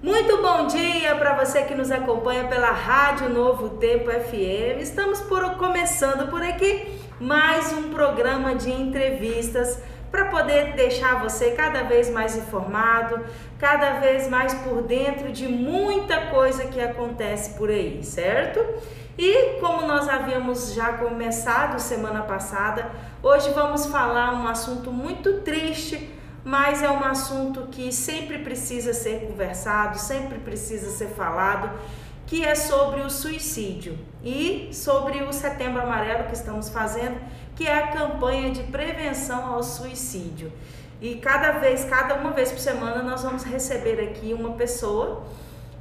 Muito 0.00 0.40
bom 0.40 0.68
dia 0.68 1.16
para 1.16 1.34
você 1.34 1.62
que 1.62 1.74
nos 1.74 1.90
acompanha 1.90 2.44
pela 2.44 2.70
Rádio 2.70 3.28
Novo 3.28 3.70
Tempo 3.70 4.08
FM. 4.08 4.80
Estamos 4.80 5.20
por, 5.22 5.56
começando 5.56 6.30
por 6.30 6.40
aqui 6.40 7.00
mais 7.20 7.72
um 7.72 7.90
programa 7.90 8.54
de 8.54 8.70
entrevistas 8.70 9.82
para 10.08 10.26
poder 10.26 10.74
deixar 10.74 11.20
você 11.20 11.50
cada 11.50 11.82
vez 11.82 12.08
mais 12.10 12.36
informado, 12.36 13.24
cada 13.58 13.98
vez 13.98 14.28
mais 14.28 14.54
por 14.54 14.82
dentro 14.82 15.32
de 15.32 15.48
muita 15.48 16.26
coisa 16.26 16.66
que 16.66 16.80
acontece 16.80 17.58
por 17.58 17.68
aí, 17.68 18.00
certo? 18.04 18.64
E 19.18 19.58
como 19.58 19.84
nós 19.84 20.08
havíamos 20.08 20.74
já 20.74 20.92
começado 20.92 21.80
semana 21.80 22.22
passada, 22.22 22.88
hoje 23.20 23.50
vamos 23.50 23.86
falar 23.86 24.32
um 24.32 24.46
assunto 24.46 24.92
muito 24.92 25.40
triste, 25.40 26.08
mas 26.48 26.82
é 26.82 26.90
um 26.90 27.04
assunto 27.04 27.66
que 27.70 27.92
sempre 27.92 28.38
precisa 28.38 28.94
ser 28.94 29.26
conversado, 29.26 29.98
sempre 29.98 30.38
precisa 30.38 30.88
ser 30.90 31.08
falado, 31.08 31.70
que 32.26 32.42
é 32.42 32.54
sobre 32.54 33.02
o 33.02 33.10
suicídio 33.10 33.98
e 34.24 34.70
sobre 34.72 35.22
o 35.24 35.30
Setembro 35.30 35.82
Amarelo 35.82 36.24
que 36.24 36.32
estamos 36.32 36.70
fazendo, 36.70 37.20
que 37.54 37.66
é 37.66 37.74
a 37.74 37.88
campanha 37.88 38.50
de 38.50 38.62
prevenção 38.62 39.44
ao 39.44 39.62
suicídio. 39.62 40.50
E 41.02 41.16
cada 41.16 41.52
vez, 41.58 41.84
cada 41.84 42.14
uma 42.14 42.30
vez 42.30 42.50
por 42.50 42.60
semana, 42.60 43.02
nós 43.02 43.22
vamos 43.22 43.44
receber 43.44 44.00
aqui 44.00 44.32
uma 44.32 44.52
pessoa 44.54 45.24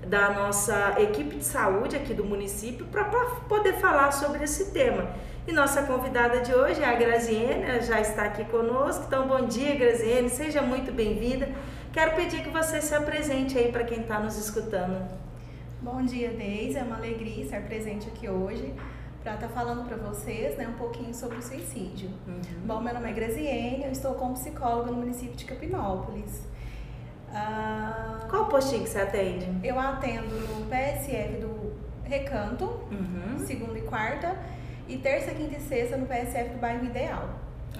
da 0.10 0.32
nossa 0.32 0.96
equipe 1.00 1.36
de 1.36 1.44
saúde 1.44 1.96
aqui 1.96 2.14
do 2.14 2.24
município 2.24 2.86
para 2.86 3.06
poder 3.06 3.74
falar 3.74 4.12
sobre 4.12 4.44
esse 4.44 4.72
tema. 4.72 5.10
E 5.48 5.52
nossa 5.52 5.84
convidada 5.84 6.42
de 6.42 6.54
hoje 6.54 6.82
é 6.82 6.86
a 6.86 6.96
Graziene, 6.96 7.64
ela 7.64 7.82
já 7.82 8.00
está 8.02 8.24
aqui 8.24 8.44
conosco. 8.46 9.06
Então, 9.08 9.28
bom 9.28 9.46
dia, 9.46 9.76
Graziene, 9.76 10.30
seja 10.30 10.62
muito 10.62 10.92
bem-vinda. 10.92 11.48
Quero 11.94 12.16
pedir 12.16 12.44
que 12.44 12.50
você 12.50 12.82
se 12.82 12.94
apresente 12.94 13.58
aí 13.58 13.72
para 13.72 13.84
quem 13.84 14.02
está 14.02 14.20
nos 14.20 14.38
escutando. 14.38 15.08
Bom 15.82 16.04
dia, 16.04 16.30
Deise. 16.30 16.78
É 16.78 16.84
uma 16.84 16.98
alegria 16.98 17.44
estar 17.44 17.62
presente 17.62 18.08
aqui 18.08 18.30
hoje 18.30 18.74
para 19.24 19.36
estar 19.36 19.48
tá 19.48 19.54
falando 19.54 19.88
para 19.88 19.98
vocês 19.98 20.58
né, 20.58 20.68
um 20.68 20.78
pouquinho 20.78 21.14
sobre 21.14 21.38
o 21.38 21.42
suicídio. 21.42 22.10
Uhum. 22.28 22.66
Bom, 22.66 22.82
meu 22.82 22.94
nome 22.94 23.10
é 23.10 23.14
Graziene, 23.14 23.86
eu 23.86 23.92
estou 23.92 24.14
como 24.14 24.34
psicóloga 24.34 24.92
no 24.92 24.98
município 24.98 25.36
de 25.36 25.46
Capinópolis. 25.46 26.44
Ah, 27.34 28.20
Qual 28.30 28.46
postinho 28.46 28.84
que 28.84 28.90
você 28.90 29.00
atende? 29.00 29.48
Eu 29.64 29.80
atendo 29.80 30.36
no 30.36 30.66
PSF 30.66 31.38
do 31.38 31.74
Recanto, 32.04 32.66
uhum. 32.66 33.40
segunda 33.40 33.78
e 33.78 33.82
quarta, 33.82 34.36
e 34.88 34.98
terça, 34.98 35.32
quinta 35.32 35.58
e 35.58 35.62
sexta 35.62 35.98
no 35.98 36.06
PSF 36.06 36.52
do 36.52 36.60
bairro 36.60 36.86
Ideal. 36.86 37.30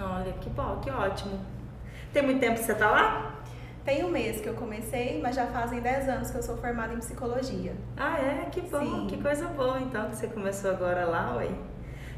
Olha, 0.00 0.32
que 0.34 0.50
bom, 0.50 0.78
que 0.80 0.90
ótimo. 0.90 1.40
Tem 2.12 2.22
muito 2.22 2.40
tempo 2.40 2.58
que 2.58 2.64
você 2.64 2.72
está 2.72 2.90
lá? 2.90 3.34
Tem 3.84 4.04
um 4.04 4.10
mês 4.10 4.40
que 4.40 4.48
eu 4.48 4.54
comecei, 4.54 5.20
mas 5.20 5.34
já 5.34 5.46
fazem 5.46 5.80
10 5.80 6.08
anos 6.08 6.30
que 6.30 6.36
eu 6.36 6.42
sou 6.42 6.58
formada 6.58 6.92
em 6.92 6.98
psicologia. 6.98 7.74
Ah, 7.96 8.18
é? 8.18 8.48
Que 8.50 8.60
bom, 8.60 8.80
Sim. 8.80 9.06
que 9.08 9.22
coisa 9.22 9.46
boa 9.48 9.80
então 9.80 10.10
que 10.10 10.16
você 10.16 10.26
começou 10.26 10.70
agora 10.70 11.06
lá, 11.06 11.36
ué. 11.36 11.48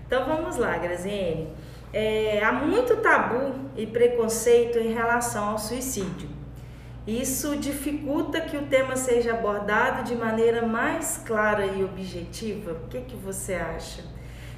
Então 0.05 0.27
vamos 0.27 0.57
lá, 0.57 0.77
Graziene. 0.79 1.55
É, 1.93 2.43
há 2.43 2.53
muito 2.53 2.97
tabu 2.97 3.55
e 3.77 3.87
preconceito 3.87 4.79
em 4.79 4.93
relação 4.93 5.51
ao 5.51 5.59
suicídio. 5.59 6.29
Isso 7.07 7.57
dificulta 7.57 8.41
que 8.41 8.57
o 8.57 8.67
tema 8.67 8.95
seja 8.95 9.33
abordado 9.33 10.05
de 10.05 10.15
maneira 10.15 10.67
mais 10.67 11.17
clara 11.25 11.65
e 11.67 11.83
objetiva? 11.83 12.73
O 12.73 12.89
que, 12.89 13.01
que 13.01 13.17
você 13.17 13.55
acha? 13.55 14.05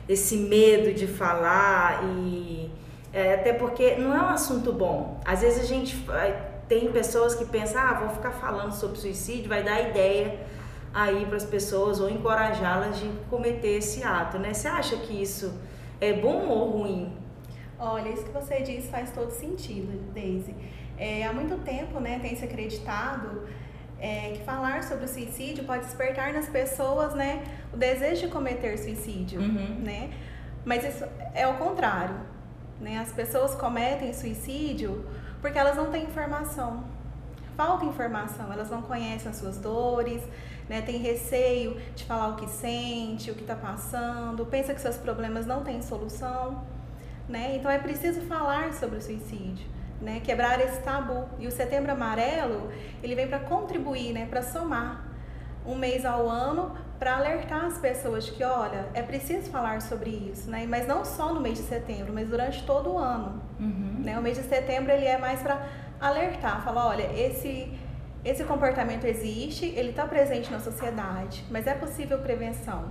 Esse 0.09 0.37
medo 0.37 0.93
de 0.93 1.07
falar 1.07 2.05
e. 2.05 2.71
É, 3.12 3.34
até 3.34 3.53
porque 3.53 3.97
não 3.97 4.15
é 4.15 4.21
um 4.21 4.31
assunto 4.31 4.73
bom. 4.73 5.21
Às 5.25 5.43
vezes 5.43 5.61
a 5.61 5.67
gente 5.67 5.97
tem 6.67 6.91
pessoas 6.91 7.34
que 7.34 7.45
pensam, 7.45 7.81
ah, 7.81 7.95
vou 7.95 8.09
ficar 8.09 8.33
falando 8.33 8.73
sobre 8.73 8.99
suicídio, 8.99 9.49
vai 9.49 9.62
dar 9.62 9.91
ideia 9.91 10.41
aí 10.93 11.25
para 11.27 11.37
as 11.37 11.45
pessoas 11.45 12.01
ou 12.01 12.09
encorajá-las 12.11 12.99
de 12.99 13.09
cometer 13.29 13.79
esse 13.79 14.03
ato, 14.03 14.39
né? 14.39 14.53
Você 14.53 14.69
acha 14.69 14.97
que 14.97 15.23
isso 15.23 15.53
é 16.01 16.12
bom 16.12 16.47
ou 16.49 16.71
ruim? 16.71 17.12
Olha, 17.78 18.11
isso 18.11 18.25
que 18.25 18.31
você 18.31 18.61
diz 18.62 18.89
faz 18.89 19.11
todo 19.11 19.31
sentido, 19.31 19.93
Daisy. 20.12 20.55
É, 21.03 21.27
há 21.27 21.33
muito 21.33 21.57
tempo, 21.65 21.99
né, 21.99 22.21
tem 22.21 22.37
se 22.37 22.45
acreditado 22.45 23.43
é, 23.99 24.35
que 24.37 24.45
falar 24.45 24.85
sobre 24.85 25.05
o 25.05 25.09
suicídio 25.09 25.65
pode 25.65 25.85
despertar 25.85 26.33
nas 26.33 26.49
pessoas, 26.49 27.13
né, 27.13 27.43
o 27.73 27.77
desejo 27.77 28.27
de 28.27 28.29
cometer 28.29 28.79
suicídio, 28.79 29.41
uhum. 29.41 29.81
né? 29.81 30.13
Mas 30.65 30.85
isso 30.85 31.05
é 31.35 31.45
o 31.49 31.55
contrário, 31.55 32.15
né? 32.81 32.99
As 32.99 33.11
pessoas 33.11 33.53
cometem 33.57 34.13
suicídio 34.13 35.05
porque 35.41 35.59
elas 35.59 35.77
não 35.77 35.91
têm 35.91 36.05
informação. 36.05 36.85
Falta 37.57 37.84
informação, 37.84 38.53
elas 38.53 38.71
não 38.71 38.81
conhecem 38.83 39.29
as 39.29 39.39
suas 39.39 39.59
dores, 39.59 40.23
né? 40.69 40.83
Tem 40.83 40.99
receio 40.99 41.81
de 41.97 42.05
falar 42.05 42.29
o 42.29 42.37
que 42.37 42.49
sente, 42.49 43.29
o 43.29 43.34
que 43.34 43.41
está 43.41 43.57
passando, 43.57 44.47
pensa 44.47 44.73
que 44.73 44.81
seus 44.81 44.99
problemas 44.99 45.47
não 45.47 45.65
têm 45.65 45.83
solução, 45.83 46.63
né? 47.29 47.57
Então 47.57 47.69
é 47.69 47.79
preciso 47.81 48.21
falar 48.21 48.73
sobre 48.73 48.99
o 48.99 49.03
suicídio 49.03 49.81
né, 50.03 50.21
quebrar 50.23 50.61
esse 50.61 50.81
tabu. 50.83 51.27
E 51.39 51.47
o 51.47 51.51
Setembro 51.51 51.93
Amarelo, 51.93 52.71
ele 53.03 53.15
vem 53.15 53.29
para 53.29 53.39
contribuir, 53.39 54.13
né, 54.13 54.27
para 54.29 54.43
somar 54.43 55.07
um 55.65 55.77
mês 55.77 56.05
ao 56.05 56.29
ano 56.29 56.77
para 56.99 57.17
alertar 57.17 57.65
as 57.65 57.79
pessoas 57.79 58.31
que, 58.31 58.45
olha, 58.45 58.89
é 58.95 59.03
preciso 59.03 59.51
falar 59.51 59.81
sobre 59.83 60.11
isso, 60.11 60.49
né? 60.49 60.65
Mas 60.69 60.87
não 60.87 61.05
só 61.05 61.35
no 61.35 61.41
mês 61.41 61.59
de 61.59 61.65
setembro, 61.65 62.13
mas 62.13 62.29
durante 62.29 62.65
todo 62.65 62.93
o 62.93 62.99
ano. 62.99 63.43
Uhum. 63.59 64.03
Né? 64.05 64.17
O 64.17 64.23
mês 64.23 64.37
de 64.37 64.45
setembro 64.45 64.93
ele 64.93 65.07
é 65.07 65.19
mais 65.19 65.41
para 65.41 65.67
alertar, 66.01 66.63
falar, 66.65 66.87
olha, 66.87 67.11
esse 67.13 67.73
esse 68.25 68.45
comportamento 68.45 69.05
existe, 69.05 69.67
ele 69.67 69.91
está 69.91 70.07
presente 70.07 70.49
na 70.53 70.61
sociedade, 70.61 71.45
mas 71.51 71.67
é 71.67 71.75
possível 71.75 72.19
prevenção. 72.19 72.84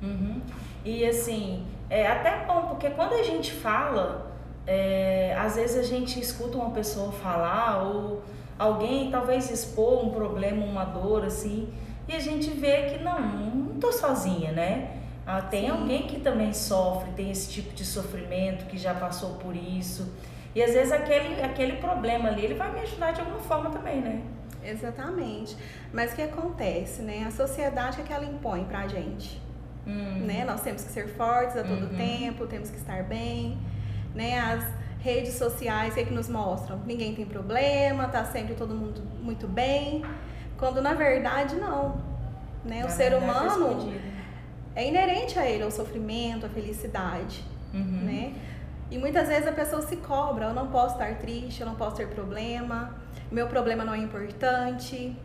Uhum. 0.00 0.40
E 0.84 1.04
assim, 1.04 1.66
é 1.90 2.06
até 2.06 2.44
bom, 2.46 2.68
porque 2.68 2.90
quando 2.90 3.14
a 3.14 3.22
gente 3.24 3.52
fala 3.52 4.30
é, 4.66 5.34
às 5.38 5.54
vezes 5.54 5.76
a 5.76 5.82
gente 5.82 6.18
escuta 6.18 6.58
uma 6.58 6.70
pessoa 6.70 7.12
falar 7.12 7.82
ou 7.84 8.22
alguém 8.58 9.10
talvez 9.10 9.50
expor 9.50 10.04
um 10.04 10.10
problema, 10.10 10.64
uma 10.64 10.84
dor 10.84 11.24
assim, 11.24 11.72
e 12.08 12.14
a 12.14 12.18
gente 12.18 12.50
vê 12.50 12.90
que 12.90 13.02
não, 13.02 13.20
não 13.20 13.80
tô 13.80 13.92
sozinha, 13.92 14.52
né? 14.52 14.96
Ah, 15.26 15.42
tem 15.42 15.64
Sim. 15.64 15.70
alguém 15.70 16.06
que 16.06 16.20
também 16.20 16.52
sofre, 16.52 17.10
tem 17.12 17.30
esse 17.30 17.50
tipo 17.50 17.74
de 17.74 17.84
sofrimento, 17.84 18.66
que 18.66 18.78
já 18.78 18.94
passou 18.94 19.34
por 19.34 19.56
isso. 19.56 20.12
E 20.54 20.62
às 20.62 20.72
vezes 20.72 20.92
aquele, 20.92 21.42
aquele 21.42 21.76
problema 21.76 22.28
ali, 22.28 22.44
ele 22.44 22.54
vai 22.54 22.72
me 22.72 22.80
ajudar 22.80 23.12
de 23.12 23.20
alguma 23.20 23.40
forma 23.40 23.70
também, 23.70 24.00
né? 24.00 24.22
Exatamente. 24.64 25.56
Mas 25.92 26.12
o 26.12 26.16
que 26.16 26.22
acontece, 26.22 27.02
né? 27.02 27.24
A 27.26 27.30
sociedade 27.30 28.00
é 28.00 28.04
que 28.04 28.12
ela 28.12 28.24
impõe 28.24 28.64
pra 28.64 28.86
gente. 28.86 29.42
Hum. 29.86 30.24
Né? 30.26 30.44
Nós 30.44 30.60
temos 30.62 30.82
que 30.82 30.92
ser 30.92 31.08
fortes 31.08 31.56
a 31.56 31.62
todo 31.62 31.90
uhum. 31.90 31.96
tempo, 31.96 32.46
temos 32.46 32.70
que 32.70 32.76
estar 32.76 33.02
bem 33.04 33.58
né? 34.16 34.40
As 34.40 34.64
redes 35.00 35.34
sociais 35.34 35.94
que, 35.94 36.00
é 36.00 36.04
que 36.04 36.12
nos 36.12 36.28
mostram? 36.28 36.80
Ninguém 36.84 37.14
tem 37.14 37.24
problema, 37.24 38.08
tá 38.08 38.24
sempre 38.24 38.54
todo 38.54 38.74
mundo 38.74 39.02
muito 39.22 39.46
bem, 39.46 40.02
quando 40.56 40.80
na 40.82 40.94
verdade 40.94 41.54
não, 41.56 42.00
né? 42.64 42.84
o 42.84 42.90
ser 42.90 43.14
humano 43.14 43.92
é, 44.74 44.82
é 44.82 44.88
inerente 44.88 45.38
a 45.38 45.48
ele 45.48 45.62
o 45.62 45.70
sofrimento, 45.70 46.46
a 46.46 46.48
felicidade, 46.48 47.44
uhum. 47.72 48.00
né? 48.02 48.34
E 48.90 48.98
muitas 48.98 49.28
vezes 49.28 49.46
a 49.46 49.52
pessoa 49.52 49.82
se 49.82 49.96
cobra, 49.96 50.46
eu 50.46 50.54
não 50.54 50.68
posso 50.68 50.94
estar 50.94 51.16
triste, 51.16 51.60
eu 51.60 51.66
não 51.66 51.74
posso 51.74 51.96
ter 51.96 52.08
problema, 52.08 52.94
meu 53.30 53.48
problema 53.48 53.84
não 53.84 53.94
é 53.94 53.98
importante, 53.98 55.16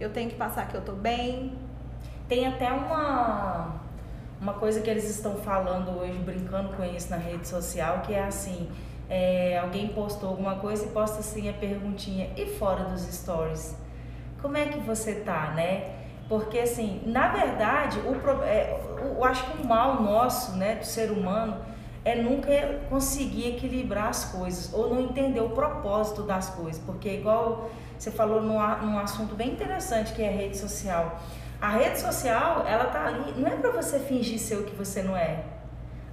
eu 0.00 0.10
tenho 0.10 0.28
que 0.28 0.36
passar 0.36 0.68
que 0.68 0.76
eu 0.76 0.82
tô 0.82 0.92
bem. 0.92 1.52
Tem 2.28 2.46
até 2.46 2.70
uma 2.72 3.80
uma 4.40 4.54
coisa 4.54 4.80
que 4.80 4.90
eles 4.90 5.08
estão 5.08 5.36
falando 5.36 5.98
hoje, 5.98 6.18
brincando 6.18 6.74
com 6.74 6.84
isso 6.84 7.10
na 7.10 7.16
rede 7.16 7.48
social, 7.48 8.02
que 8.02 8.14
é 8.14 8.24
assim, 8.24 8.68
é, 9.08 9.58
alguém 9.58 9.88
postou 9.88 10.30
alguma 10.30 10.56
coisa 10.56 10.84
e 10.84 10.88
posta 10.88 11.20
assim 11.20 11.48
a 11.48 11.52
perguntinha, 11.52 12.30
e 12.36 12.46
fora 12.46 12.84
dos 12.84 13.02
stories? 13.02 13.76
Como 14.40 14.56
é 14.56 14.66
que 14.66 14.78
você 14.80 15.16
tá, 15.16 15.52
né? 15.54 15.94
Porque 16.28 16.58
assim, 16.58 17.02
na 17.06 17.28
verdade, 17.28 17.98
o, 18.00 18.42
é, 18.42 18.80
eu 18.98 19.24
acho 19.24 19.50
que 19.50 19.62
o 19.62 19.66
mal 19.66 20.02
nosso, 20.02 20.56
né, 20.56 20.76
do 20.76 20.84
ser 20.84 21.10
humano, 21.10 21.56
é 22.04 22.14
nunca 22.14 22.50
conseguir 22.88 23.48
equilibrar 23.48 24.08
as 24.08 24.26
coisas, 24.26 24.72
ou 24.72 24.94
não 24.94 25.00
entender 25.00 25.40
o 25.40 25.50
propósito 25.50 26.22
das 26.22 26.50
coisas, 26.50 26.80
porque 26.84 27.08
igual 27.08 27.68
você 27.98 28.10
falou 28.10 28.40
num, 28.40 28.58
num 28.58 28.98
assunto 28.98 29.34
bem 29.34 29.50
interessante 29.50 30.12
que 30.12 30.22
é 30.22 30.30
rede 30.30 30.56
social, 30.56 31.20
a 31.60 31.70
rede 31.70 32.00
social, 32.00 32.64
ela 32.66 32.86
tá 32.86 33.06
ali, 33.06 33.34
não 33.36 33.48
é 33.48 33.56
para 33.56 33.70
você 33.70 33.98
fingir 33.98 34.38
ser 34.38 34.56
o 34.56 34.64
que 34.64 34.74
você 34.74 35.02
não 35.02 35.16
é. 35.16 35.44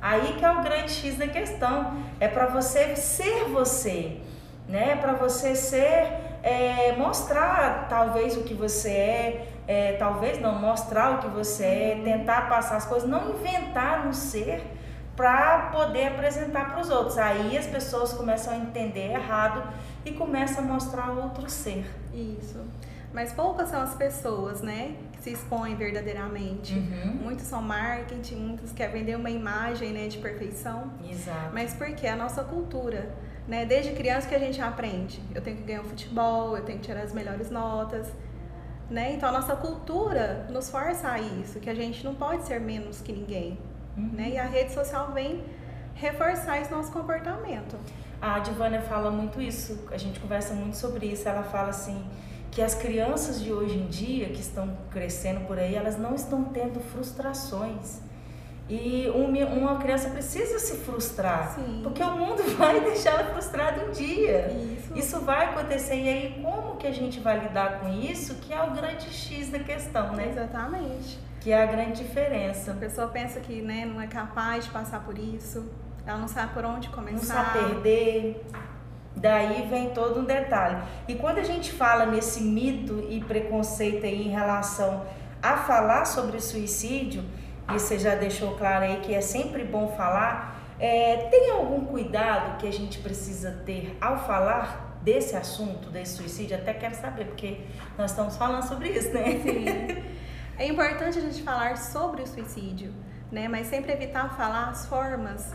Aí 0.03 0.33
que 0.33 0.43
é 0.43 0.51
o 0.51 0.61
grande 0.61 0.91
X 0.91 1.17
da 1.17 1.27
questão. 1.27 1.93
É 2.19 2.27
para 2.27 2.47
você 2.47 2.93
ser 2.97 3.45
você, 3.45 4.19
né? 4.67 4.97
Para 4.97 5.13
você 5.13 5.55
ser, 5.55 6.19
é, 6.43 6.93
mostrar 6.97 7.87
talvez 7.87 8.35
o 8.35 8.43
que 8.43 8.53
você 8.53 8.89
é, 8.89 9.47
é, 9.65 9.93
talvez 9.93 10.41
não, 10.41 10.59
mostrar 10.59 11.15
o 11.15 11.17
que 11.19 11.27
você 11.27 11.63
é, 11.63 12.01
tentar 12.03 12.49
passar 12.49 12.75
as 12.75 12.85
coisas, 12.85 13.09
não 13.09 13.29
inventar 13.29 14.05
um 14.05 14.11
ser 14.11 14.61
para 15.15 15.69
poder 15.71 16.07
apresentar 16.07 16.71
para 16.71 16.81
os 16.81 16.89
outros. 16.89 17.17
Aí 17.17 17.57
as 17.57 17.67
pessoas 17.67 18.11
começam 18.11 18.53
a 18.53 18.57
entender 18.57 19.11
errado 19.11 19.63
e 20.03 20.11
começam 20.11 20.65
a 20.65 20.67
mostrar 20.67 21.11
outro 21.11 21.49
ser. 21.49 21.85
Isso. 22.13 22.59
mas 23.13 23.31
poucas 23.31 23.69
são 23.69 23.81
as 23.81 23.95
pessoas, 23.95 24.61
né, 24.61 24.95
se 25.23 25.31
expõem 25.31 25.73
verdadeiramente. 25.75 26.73
Uhum. 26.73 27.13
Muitos 27.23 27.45
são 27.45 27.61
marketing, 27.61 28.35
muitos 28.35 28.73
querem 28.73 28.93
vender 28.99 29.15
uma 29.15 29.29
imagem, 29.29 29.93
né, 29.93 30.07
de 30.09 30.17
perfeição. 30.17 30.91
Exato. 31.09 31.53
Mas 31.53 31.73
por 31.73 31.87
quê? 31.95 32.07
A 32.07 32.15
nossa 32.15 32.43
cultura, 32.43 33.09
né? 33.47 33.65
Desde 33.65 33.93
criança 33.93 34.27
que 34.27 34.35
a 34.35 34.39
gente 34.39 34.61
aprende. 34.61 35.21
Eu 35.33 35.41
tenho 35.41 35.55
que 35.57 35.63
ganhar 35.63 35.81
o 35.81 35.85
futebol, 35.85 36.57
eu 36.57 36.63
tenho 36.65 36.79
que 36.79 36.85
tirar 36.85 37.01
as 37.01 37.13
melhores 37.13 37.49
notas, 37.49 38.11
né? 38.89 39.13
Então 39.13 39.29
a 39.29 39.31
nossa 39.31 39.55
cultura 39.55 40.45
nos 40.49 40.69
força 40.69 41.09
a 41.09 41.19
isso, 41.19 41.59
que 41.61 41.69
a 41.69 41.73
gente 41.75 42.03
não 42.03 42.13
pode 42.15 42.43
ser 42.45 42.59
menos 42.59 42.99
que 43.01 43.13
ninguém, 43.13 43.57
Uhum. 43.95 44.09
né? 44.13 44.31
E 44.31 44.37
a 44.37 44.43
rede 44.45 44.73
social 44.73 45.13
vem 45.13 45.41
reforçar 45.95 46.59
esse 46.59 46.69
nosso 46.71 46.91
comportamento. 46.91 47.77
A 48.21 48.39
Divânia 48.39 48.81
fala 48.81 49.09
muito 49.09 49.41
isso, 49.41 49.85
a 49.89 49.97
gente 49.97 50.19
conversa 50.19 50.53
muito 50.53 50.75
sobre 50.75 51.05
isso. 51.05 51.27
Ela 51.29 51.43
fala 51.43 51.69
assim 51.69 52.03
que 52.53 52.61
as 52.61 52.75
crianças 52.75 53.41
de 53.41 53.51
hoje 53.51 53.75
em 53.77 53.87
dia 53.87 54.27
que 54.29 54.39
estão 54.39 54.77
crescendo 54.91 55.41
por 55.47 55.57
aí, 55.57 55.73
elas 55.75 55.97
não 55.97 56.13
estão 56.13 56.43
tendo 56.43 56.79
frustrações. 56.79 57.99
E 58.69 59.07
uma 59.09 59.77
criança 59.77 60.09
precisa 60.09 60.57
se 60.57 60.77
frustrar, 60.77 61.53
Sim. 61.55 61.81
porque 61.83 62.01
o 62.01 62.11
mundo 62.11 62.43
vai 62.57 62.79
deixar 62.79 63.19
ela 63.19 63.33
frustrada 63.33 63.83
um 63.85 63.91
dia. 63.91 64.47
Isso. 64.51 64.97
Isso 64.97 65.19
vai 65.21 65.45
acontecer 65.47 65.95
e 65.95 66.07
aí 66.07 66.41
como 66.41 66.77
que 66.77 66.87
a 66.87 66.91
gente 66.91 67.19
vai 67.19 67.39
lidar 67.39 67.81
com 67.81 67.89
isso, 67.89 68.35
que 68.35 68.53
é 68.53 68.61
o 68.63 68.71
grande 68.71 69.09
X 69.11 69.49
da 69.49 69.59
questão, 69.59 70.13
né? 70.13 70.29
Exatamente. 70.29 71.19
Que 71.41 71.51
é 71.51 71.61
a 71.61 71.65
grande 71.65 72.01
A 72.01 72.05
diferença. 72.05 72.73
pessoa 72.73 73.07
pensa 73.07 73.39
que 73.41 73.61
né, 73.61 73.83
não 73.85 73.99
é 73.99 74.07
capaz 74.07 74.63
de 74.65 74.71
passar 74.71 75.03
por 75.03 75.17
isso, 75.17 75.65
ela 76.05 76.17
não 76.19 76.27
sabe 76.27 76.53
por 76.53 76.63
onde 76.63 76.87
Não 76.87 76.95
começar. 76.95 77.33
sabe 77.53 77.59
perder. 77.65 78.45
Daí 79.15 79.67
vem 79.69 79.89
todo 79.91 80.19
um 80.19 80.25
detalhe. 80.25 80.81
E 81.07 81.15
quando 81.15 81.37
a 81.37 81.43
gente 81.43 81.71
fala 81.71 82.05
nesse 82.05 82.41
mito 82.41 83.05
e 83.09 83.23
preconceito 83.23 84.05
aí 84.05 84.27
em 84.27 84.31
relação 84.31 85.05
a 85.41 85.57
falar 85.57 86.05
sobre 86.05 86.39
suicídio, 86.39 87.23
e 87.69 87.73
você 87.73 87.97
já 87.97 88.15
deixou 88.15 88.55
claro 88.55 88.85
aí 88.85 88.97
que 89.01 89.13
é 89.13 89.21
sempre 89.21 89.63
bom 89.63 89.89
falar, 89.89 90.59
é, 90.79 91.27
tem 91.29 91.51
algum 91.51 91.85
cuidado 91.85 92.57
que 92.57 92.67
a 92.67 92.73
gente 92.73 92.99
precisa 92.99 93.51
ter 93.65 93.97
ao 94.01 94.17
falar 94.25 94.97
desse 95.01 95.35
assunto, 95.35 95.89
desse 95.89 96.17
suicídio? 96.17 96.57
Até 96.57 96.73
quero 96.73 96.95
saber, 96.95 97.25
porque 97.25 97.61
nós 97.97 98.11
estamos 98.11 98.35
falando 98.35 98.63
sobre 98.63 98.89
isso, 98.89 99.13
né? 99.13 99.39
Sim. 99.41 100.13
É 100.55 100.67
importante 100.67 101.17
a 101.17 101.21
gente 101.21 101.41
falar 101.41 101.77
sobre 101.77 102.21
o 102.21 102.27
suicídio, 102.27 102.93
né? 103.31 103.47
Mas 103.47 103.65
sempre 103.65 103.91
evitar 103.91 104.37
falar 104.37 104.69
as 104.69 104.85
formas, 104.85 105.51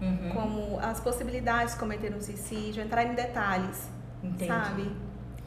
Uhum, 0.00 0.30
como 0.34 0.78
as 0.80 1.00
possibilidades 1.00 1.74
de 1.74 1.80
cometer 1.80 2.14
um 2.14 2.20
suicídio, 2.20 2.82
entrar 2.82 3.04
em 3.04 3.14
detalhes, 3.14 3.88
entendi. 4.22 4.46
sabe? 4.46 4.92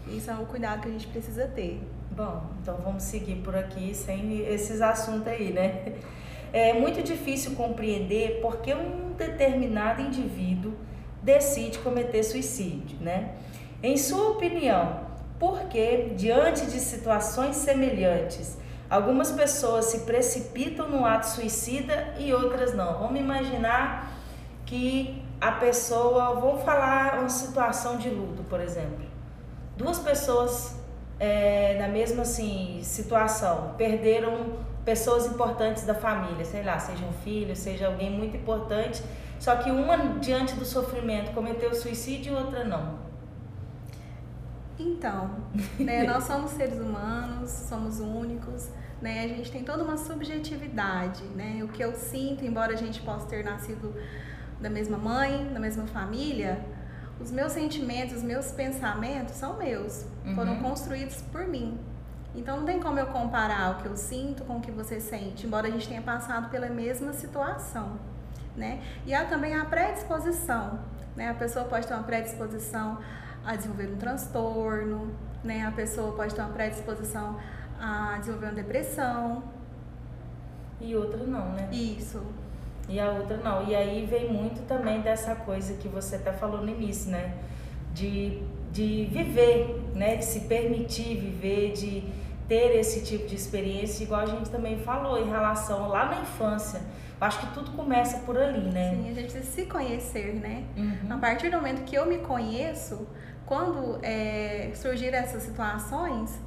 Isso 0.07 0.31
é 0.31 0.33
o 0.33 0.45
cuidado 0.45 0.81
que 0.81 0.87
a 0.87 0.91
gente 0.91 1.07
precisa 1.07 1.47
ter. 1.47 1.81
Bom, 2.11 2.49
então 2.61 2.77
vamos 2.83 3.03
seguir 3.03 3.35
por 3.37 3.55
aqui 3.55 3.93
sem 3.93 4.39
esses 4.39 4.81
assuntos 4.81 5.27
aí, 5.27 5.53
né? 5.53 5.93
É 6.51 6.73
muito 6.73 7.03
difícil 7.03 7.51
compreender 7.51 8.39
porque 8.41 8.73
um 8.73 9.13
determinado 9.15 10.01
indivíduo 10.01 10.73
decide 11.21 11.77
cometer 11.77 12.23
suicídio, 12.23 12.97
né? 12.99 13.35
Em 13.83 13.95
sua 13.95 14.31
opinião, 14.31 15.01
por 15.37 15.65
que, 15.65 16.11
diante 16.17 16.65
de 16.65 16.79
situações 16.79 17.55
semelhantes, 17.55 18.57
algumas 18.89 19.31
pessoas 19.31 19.85
se 19.85 19.99
precipitam 19.99 20.89
no 20.89 21.05
ato 21.05 21.27
suicida 21.27 22.15
e 22.17 22.33
outras 22.33 22.73
não? 22.73 22.97
Vamos 22.97 23.19
imaginar 23.19 24.18
que 24.69 25.19
a 25.41 25.53
pessoa, 25.53 26.35
vamos 26.35 26.63
falar 26.63 27.17
uma 27.19 27.29
situação 27.29 27.97
de 27.97 28.07
luto, 28.07 28.43
por 28.43 28.61
exemplo. 28.61 29.03
Duas 29.75 29.97
pessoas 29.97 30.79
é, 31.19 31.75
na 31.79 31.87
mesma 31.87 32.21
assim, 32.21 32.79
situação, 32.83 33.73
perderam 33.75 34.59
pessoas 34.85 35.25
importantes 35.25 35.83
da 35.83 35.95
família, 35.95 36.45
sei 36.45 36.63
lá, 36.63 36.77
seja 36.77 37.03
um 37.03 37.13
filho, 37.23 37.55
seja 37.55 37.87
alguém 37.87 38.11
muito 38.11 38.37
importante, 38.37 39.01
só 39.39 39.55
que 39.55 39.71
uma 39.71 39.97
diante 40.19 40.53
do 40.53 40.65
sofrimento 40.65 41.31
cometeu 41.31 41.73
suicídio 41.73 42.33
e 42.33 42.35
outra 42.35 42.63
não. 42.63 42.99
Então, 44.77 45.31
né, 45.79 46.03
nós 46.07 46.25
somos 46.25 46.51
seres 46.51 46.79
humanos, 46.79 47.49
somos 47.49 47.99
únicos, 47.99 48.69
né? 49.01 49.23
A 49.23 49.27
gente 49.27 49.51
tem 49.51 49.63
toda 49.63 49.83
uma 49.83 49.97
subjetividade, 49.97 51.23
né? 51.35 51.61
O 51.63 51.69
que 51.69 51.83
eu 51.83 51.93
sinto, 51.93 52.45
embora 52.45 52.73
a 52.73 52.77
gente 52.77 53.01
possa 53.01 53.25
ter 53.27 53.43
nascido 53.43 53.93
da 54.59 54.69
mesma 54.69 54.97
mãe, 54.97 55.49
da 55.53 55.59
mesma 55.59 55.85
família, 55.87 56.59
os 57.19 57.31
meus 57.31 57.51
sentimentos, 57.51 58.17
os 58.17 58.23
meus 58.23 58.51
pensamentos 58.51 59.35
são 59.35 59.57
meus, 59.57 60.05
foram 60.35 60.53
Uhum. 60.53 60.63
construídos 60.63 61.21
por 61.31 61.45
mim. 61.47 61.77
Então 62.35 62.57
não 62.57 62.65
tem 62.65 62.79
como 62.79 62.99
eu 62.99 63.07
comparar 63.07 63.71
o 63.71 63.81
que 63.81 63.87
eu 63.87 63.97
sinto 63.97 64.43
com 64.45 64.57
o 64.57 64.61
que 64.61 64.71
você 64.71 64.99
sente, 64.99 65.45
embora 65.47 65.67
a 65.67 65.71
gente 65.71 65.87
tenha 65.87 66.01
passado 66.01 66.49
pela 66.49 66.67
mesma 66.69 67.11
situação, 67.13 67.99
né? 68.55 68.81
E 69.05 69.13
há 69.13 69.25
também 69.25 69.55
a 69.55 69.65
predisposição, 69.65 70.79
né? 71.15 71.29
A 71.29 71.33
pessoa 71.33 71.65
pode 71.65 71.87
ter 71.87 71.93
uma 71.93 72.03
predisposição 72.03 72.99
a 73.45 73.55
desenvolver 73.55 73.91
um 73.93 73.97
transtorno, 73.97 75.11
né? 75.43 75.65
A 75.65 75.71
pessoa 75.71 76.11
pode 76.13 76.35
ter 76.35 76.41
uma 76.41 76.51
predisposição 76.53 77.37
a 77.79 78.17
desenvolver 78.19 78.47
uma 78.47 78.55
depressão. 78.55 79.43
E 80.79 80.95
outra 80.95 81.23
não, 81.25 81.53
né? 81.53 81.67
Isso. 81.71 82.21
E 82.89 82.99
a 82.99 83.11
outra 83.11 83.37
não. 83.37 83.67
E 83.67 83.75
aí 83.75 84.05
vem 84.09 84.31
muito 84.33 84.61
também 84.67 85.01
dessa 85.01 85.35
coisa 85.35 85.75
que 85.75 85.87
você 85.87 86.15
até 86.15 86.31
falou 86.33 86.61
no 86.61 86.69
início, 86.69 87.11
né? 87.11 87.33
De, 87.93 88.41
de 88.71 89.05
viver, 89.11 89.91
né? 89.93 90.15
De 90.15 90.25
se 90.25 90.41
permitir 90.41 91.15
viver, 91.17 91.71
de 91.73 92.03
ter 92.47 92.75
esse 92.79 93.03
tipo 93.05 93.27
de 93.27 93.35
experiência, 93.35 94.03
igual 94.03 94.21
a 94.21 94.25
gente 94.25 94.49
também 94.49 94.79
falou 94.79 95.19
em 95.19 95.29
relação 95.29 95.87
lá 95.87 96.05
na 96.05 96.21
infância. 96.21 96.81
Eu 97.21 97.27
acho 97.27 97.39
que 97.41 97.53
tudo 97.53 97.71
começa 97.71 98.19
por 98.19 98.35
ali, 98.37 98.71
né? 98.71 98.89
Sim, 98.95 99.09
a 99.09 99.13
gente 99.13 99.31
precisa 99.33 99.43
se 99.51 99.65
conhecer, 99.65 100.33
né? 100.35 100.63
A 101.09 101.13
Uhum. 101.13 101.19
partir 101.19 101.49
do 101.51 101.57
momento 101.57 101.83
que 101.83 101.95
eu 101.95 102.07
me 102.07 102.17
conheço, 102.19 103.07
quando 103.45 103.99
é, 104.01 104.71
surgir 104.73 105.13
essas 105.13 105.43
situações, 105.43 106.39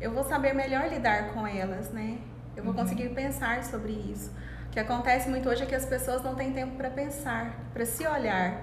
eu 0.00 0.10
vou 0.12 0.24
saber 0.24 0.52
melhor 0.54 0.88
lidar 0.90 1.32
com 1.32 1.46
elas, 1.46 1.90
né? 1.92 2.18
Eu 2.56 2.64
vou 2.64 2.74
Uhum. 2.74 2.80
conseguir 2.80 3.08
pensar 3.10 3.62
sobre 3.64 3.92
isso. 3.92 4.30
O 4.72 4.74
que 4.74 4.80
acontece 4.80 5.28
muito 5.28 5.46
hoje 5.50 5.64
é 5.64 5.66
que 5.66 5.74
as 5.74 5.84
pessoas 5.84 6.22
não 6.22 6.34
têm 6.34 6.50
tempo 6.50 6.76
para 6.78 6.88
pensar, 6.88 7.58
para 7.74 7.84
se 7.84 8.06
olhar, 8.06 8.58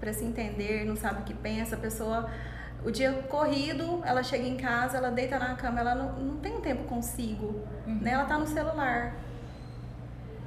para 0.00 0.10
se 0.10 0.24
entender, 0.24 0.86
não 0.86 0.96
sabe 0.96 1.20
o 1.20 1.24
que 1.24 1.34
pensa. 1.34 1.76
A 1.76 1.78
pessoa, 1.78 2.30
o 2.82 2.90
dia 2.90 3.12
corrido, 3.28 4.00
ela 4.06 4.22
chega 4.22 4.48
em 4.48 4.56
casa, 4.56 4.96
ela 4.96 5.10
deita 5.10 5.38
na 5.38 5.54
cama, 5.56 5.80
ela 5.80 5.94
não, 5.94 6.12
não 6.18 6.36
tem 6.38 6.56
um 6.56 6.62
tempo 6.62 6.84
consigo, 6.84 7.60
Uhum. 7.86 7.98
né? 8.00 8.12
Ela 8.12 8.24
tá 8.24 8.38
no 8.38 8.46
celular. 8.46 9.12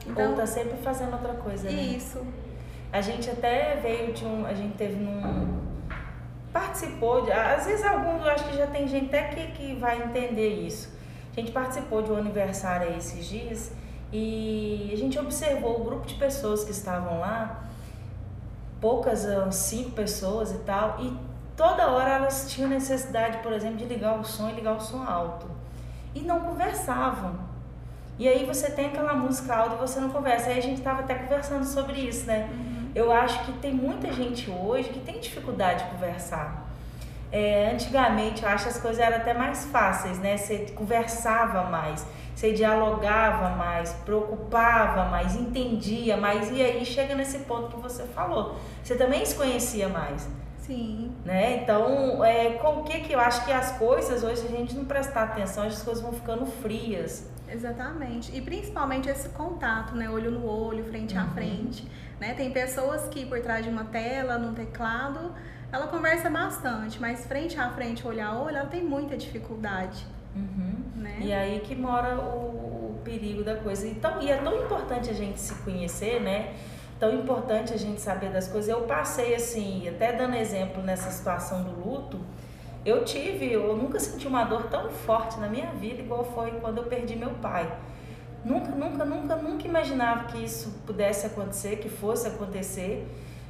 Ou 0.08 0.36
tá 0.36 0.48
sempre 0.48 0.77
fazendo 0.77 1.13
outra 1.13 1.36
coisa, 1.36 1.70
né? 1.70 1.72
isso. 1.74 2.25
A 2.91 3.00
gente 3.00 3.29
até 3.29 3.75
veio 3.75 4.13
de 4.13 4.25
um. 4.25 4.48
A 4.48 4.53
gente 4.55 4.75
teve 4.75 4.96
num. 4.96 5.62
Participou 6.51 7.24
de. 7.24 7.32
Às 7.32 7.67
vezes 7.67 7.86
alguns, 7.86 8.25
acho 8.25 8.46
que 8.46 8.58
já 8.58 8.65
tem 8.65 8.88
gente 8.88 9.15
até 9.15 9.25
que, 9.25 9.51
que 9.51 9.75
vai 9.75 10.01
entender 10.05 10.50
isso. 10.65 10.91
A 11.38 11.39
gente 11.39 11.51
participou 11.51 12.01
de 12.01 12.12
um 12.12 12.17
aniversário 12.17 12.88
aí 12.88 12.98
esses 12.98 13.24
dias 13.27 13.72
e 14.13 14.91
a 14.93 14.96
gente 14.96 15.17
observou 15.17 15.82
o 15.82 15.84
grupo 15.84 16.05
de 16.05 16.13
pessoas 16.13 16.63
que 16.63 16.70
estavam 16.70 17.20
lá, 17.20 17.63
poucas, 18.79 19.25
ah, 19.25 19.51
cinco 19.51 19.89
pessoas 19.91 20.51
e 20.51 20.60
tal, 20.60 20.98
e 21.00 21.17
toda 21.58 21.89
hora 21.89 22.12
elas 22.12 22.46
tinham 22.51 22.70
necessidade, 22.70 23.39
por 23.39 23.51
exemplo, 23.51 23.77
de 23.77 23.86
ligar 23.86 24.20
o 24.20 24.24
som 24.24 24.50
e 24.50 24.53
ligar 24.53 24.75
o 24.75 24.79
som 24.79 25.01
alto. 25.03 25.48
E 26.13 26.20
não 26.20 26.41
conversavam. 26.41 27.39
E 28.20 28.27
aí 28.27 28.46
você 28.46 28.70
tem 28.70 28.86
aquela 28.86 29.15
música 29.15 29.55
alta 29.55 29.75
e 29.75 29.77
você 29.79 30.00
não 30.00 30.10
conversa. 30.10 30.51
Aí 30.51 30.60
a 30.60 30.62
gente 30.62 30.77
estava 30.77 31.00
até 31.01 31.15
conversando 31.15 31.65
sobre 31.65 32.00
isso, 32.00 32.27
né? 32.27 32.48
Eu 32.93 33.12
acho 33.12 33.43
que 33.46 33.53
tem 33.53 33.74
muita 33.74 34.13
gente 34.13 34.51
hoje 34.51 34.89
que 34.89 35.00
tem 35.00 35.20
dificuldade 35.20 35.86
de 35.86 35.89
conversar. 35.89 36.70
É, 37.35 37.71
antigamente, 37.73 38.43
eu 38.43 38.49
acho 38.49 38.65
que 38.65 38.69
as 38.69 38.79
coisas 38.79 38.99
eram 38.99 39.17
até 39.17 39.33
mais 39.33 39.65
fáceis, 39.65 40.19
né? 40.19 40.37
Você 40.37 40.67
conversava 40.75 41.63
mais, 41.63 42.05
você 42.35 42.53
dialogava 42.53 43.49
mais, 43.55 43.91
preocupava 44.05 45.05
mais, 45.05 45.35
entendia 45.35 46.15
mais. 46.15 46.51
E 46.51 46.61
aí 46.61 46.85
chega 46.85 47.15
nesse 47.15 47.39
ponto 47.39 47.75
que 47.75 47.81
você 47.81 48.03
falou. 48.03 48.55
Você 48.83 48.95
também 48.95 49.25
se 49.25 49.33
conhecia 49.33 49.89
mais, 49.89 50.29
Sim. 50.59 51.11
né? 51.25 51.57
Então, 51.63 52.23
é, 52.23 52.51
com 52.51 52.81
o 52.81 52.83
que 52.83 52.99
que 52.99 53.13
eu 53.13 53.19
acho 53.19 53.43
que 53.45 53.51
as 53.51 53.71
coisas 53.79 54.23
hoje, 54.23 54.45
a 54.45 54.49
gente 54.51 54.75
não 54.75 54.85
prestar 54.85 55.23
atenção, 55.23 55.65
as 55.65 55.81
coisas 55.81 56.03
vão 56.03 56.13
ficando 56.13 56.45
frias. 56.45 57.27
Exatamente. 57.49 58.35
E 58.35 58.41
principalmente 58.41 59.09
esse 59.09 59.29
contato, 59.29 59.95
né? 59.95 60.07
Olho 60.07 60.29
no 60.29 60.45
olho, 60.47 60.83
frente 60.85 61.17
a 61.17 61.23
Uhum. 61.23 61.31
frente. 61.31 61.87
Né? 62.19 62.35
Tem 62.35 62.51
pessoas 62.51 63.07
que 63.09 63.25
por 63.25 63.39
trás 63.41 63.63
de 63.65 63.71
uma 63.71 63.85
tela, 63.85 64.37
num 64.37 64.53
teclado, 64.53 65.31
ela 65.74 65.88
conversa 65.88 66.30
bastante, 66.30 67.01
mas 67.01 67.25
frente 67.25 67.60
a 67.60 67.68
frente, 67.72 68.08
olho 68.08 68.24
a 68.24 68.39
olho, 68.39 68.56
ela 68.56 68.68
tem 68.68 68.84
muita 68.84 69.18
dificuldade. 69.18 70.06
Uhum. 70.36 70.75
Né? 70.98 71.18
E 71.20 71.34
aí 71.34 71.62
que 71.62 71.75
mora 71.75 72.15
o, 72.15 72.92
o 72.92 73.01
perigo 73.03 73.44
da 73.44 73.56
coisa. 73.56 73.88
Então, 73.88 74.22
e 74.22 74.30
é 74.30 74.38
tão 74.38 74.56
importante 74.63 75.10
a 75.10 75.13
gente 75.13 75.39
se 75.39 75.56
conhecer, 75.63 76.22
né? 76.22 76.53
Tão 77.00 77.12
importante 77.15 77.74
a 77.74 77.77
gente 77.77 78.00
saber 78.00 78.30
das 78.30 78.48
coisas. 78.48 78.70
Eu 78.70 78.82
passei 78.84 79.34
assim, 79.34 79.89
até 79.89 80.13
dando 80.13 80.36
exemplo 80.36 80.84
nessa 80.84 81.10
situação 81.10 81.63
do 81.63 81.72
luto, 81.72 82.20
eu 82.86 83.03
tive, 83.03 83.51
eu 83.51 83.75
nunca 83.75 84.00
senti 84.00 84.27
uma 84.27 84.44
dor 84.44 84.68
tão 84.68 84.92
forte 84.92 85.39
na 85.39 85.50
minha 85.50 85.72
vida 85.72 86.01
igual 86.03 86.24
foi 86.24 86.51
quando 86.62 86.77
eu 86.77 86.84
perdi 86.84 87.15
meu 87.15 87.32
pai. 87.32 87.75
Nunca, 88.46 88.70
nunca, 88.70 89.03
nunca, 89.03 89.36
nunca 89.38 89.68
imaginava 89.68 90.25
que 90.25 90.38
isso 90.38 90.84
pudesse 90.86 91.25
acontecer, 91.25 91.77
que 91.77 91.89
fosse 91.89 92.27
acontecer. 92.27 93.08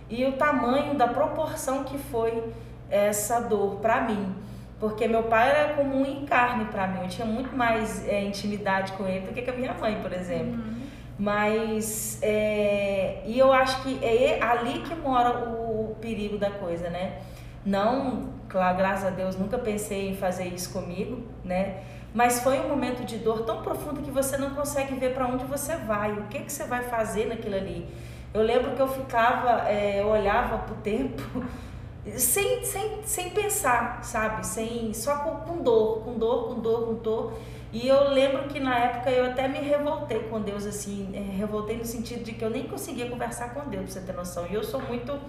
E 0.09 0.25
o 0.25 0.33
tamanho 0.33 0.95
da 0.95 1.07
proporção 1.07 1.83
que 1.83 1.97
foi 1.97 2.43
essa 2.89 3.39
dor 3.39 3.77
para 3.77 4.01
mim. 4.01 4.35
Porque 4.79 5.07
meu 5.07 5.23
pai 5.23 5.49
era 5.49 5.73
como 5.75 5.95
um 5.95 6.05
encarne 6.05 6.65
para 6.65 6.87
mim. 6.87 7.03
Eu 7.03 7.07
tinha 7.07 7.25
muito 7.25 7.55
mais 7.55 8.07
é, 8.07 8.23
intimidade 8.23 8.91
com 8.93 9.07
ele 9.07 9.27
do 9.27 9.33
que 9.33 9.41
com 9.41 9.51
a 9.51 9.53
minha 9.53 9.73
mãe, 9.73 9.99
por 10.01 10.11
exemplo. 10.11 10.53
Uhum. 10.53 10.83
Mas, 11.17 12.19
é, 12.21 13.21
e 13.25 13.37
eu 13.37 13.53
acho 13.53 13.81
que 13.83 14.03
é 14.03 14.43
ali 14.43 14.79
que 14.79 14.95
mora 14.95 15.49
o, 15.49 15.95
perigo 16.01 16.37
da 16.37 16.49
coisa, 16.49 16.89
né? 16.89 17.21
Não, 17.65 18.33
claro, 18.49 18.75
graças 18.75 19.05
a 19.05 19.09
Deus, 19.09 19.37
nunca 19.37 19.57
pensei 19.57 20.09
em 20.09 20.15
fazer 20.17 20.47
isso 20.47 20.73
comigo, 20.73 21.23
né? 21.45 21.81
Mas 22.13 22.41
foi 22.41 22.59
um 22.59 22.67
momento 22.67 23.05
de 23.05 23.17
dor 23.17 23.45
tão 23.45 23.61
profundo 23.61 24.01
que 24.01 24.11
você 24.11 24.35
não 24.35 24.49
consegue 24.49 24.95
ver 24.95 25.13
para 25.13 25.25
onde 25.27 25.45
você 25.45 25.77
vai, 25.77 26.11
o 26.11 26.23
que, 26.23 26.39
que 26.39 26.51
você 26.51 26.65
vai 26.65 26.83
fazer 26.83 27.27
naquilo 27.27 27.55
ali. 27.55 27.87
Eu 28.33 28.41
lembro 28.41 28.71
que 28.75 28.81
eu 28.81 28.87
ficava, 28.87 29.69
é, 29.69 30.01
eu 30.01 30.07
olhava 30.07 30.57
pro 30.59 30.75
tempo 30.75 31.21
sem, 32.17 32.63
sem, 32.65 33.03
sem 33.03 33.29
pensar, 33.29 34.03
sabe? 34.03 34.45
Sem, 34.45 34.93
só 34.93 35.17
com, 35.17 35.35
com 35.41 35.61
dor, 35.61 36.01
com 36.03 36.17
dor, 36.17 36.47
com 36.47 36.59
dor, 36.59 36.85
com 36.87 36.93
dor. 36.95 37.33
E 37.71 37.87
eu 37.87 38.09
lembro 38.09 38.47
que 38.49 38.59
na 38.59 38.77
época 38.77 39.11
eu 39.11 39.25
até 39.25 39.47
me 39.47 39.59
revoltei 39.59 40.19
com 40.23 40.41
Deus, 40.41 40.65
assim, 40.65 41.09
é, 41.13 41.37
revoltei 41.37 41.77
no 41.77 41.85
sentido 41.85 42.23
de 42.23 42.33
que 42.33 42.43
eu 42.43 42.49
nem 42.49 42.63
conseguia 42.63 43.09
conversar 43.09 43.53
com 43.53 43.69
Deus, 43.69 43.85
pra 43.85 43.93
você 43.93 44.01
ter 44.01 44.13
noção. 44.13 44.47
E 44.49 44.53
eu 44.53 44.63
sou 44.63 44.81
muito 44.81 45.19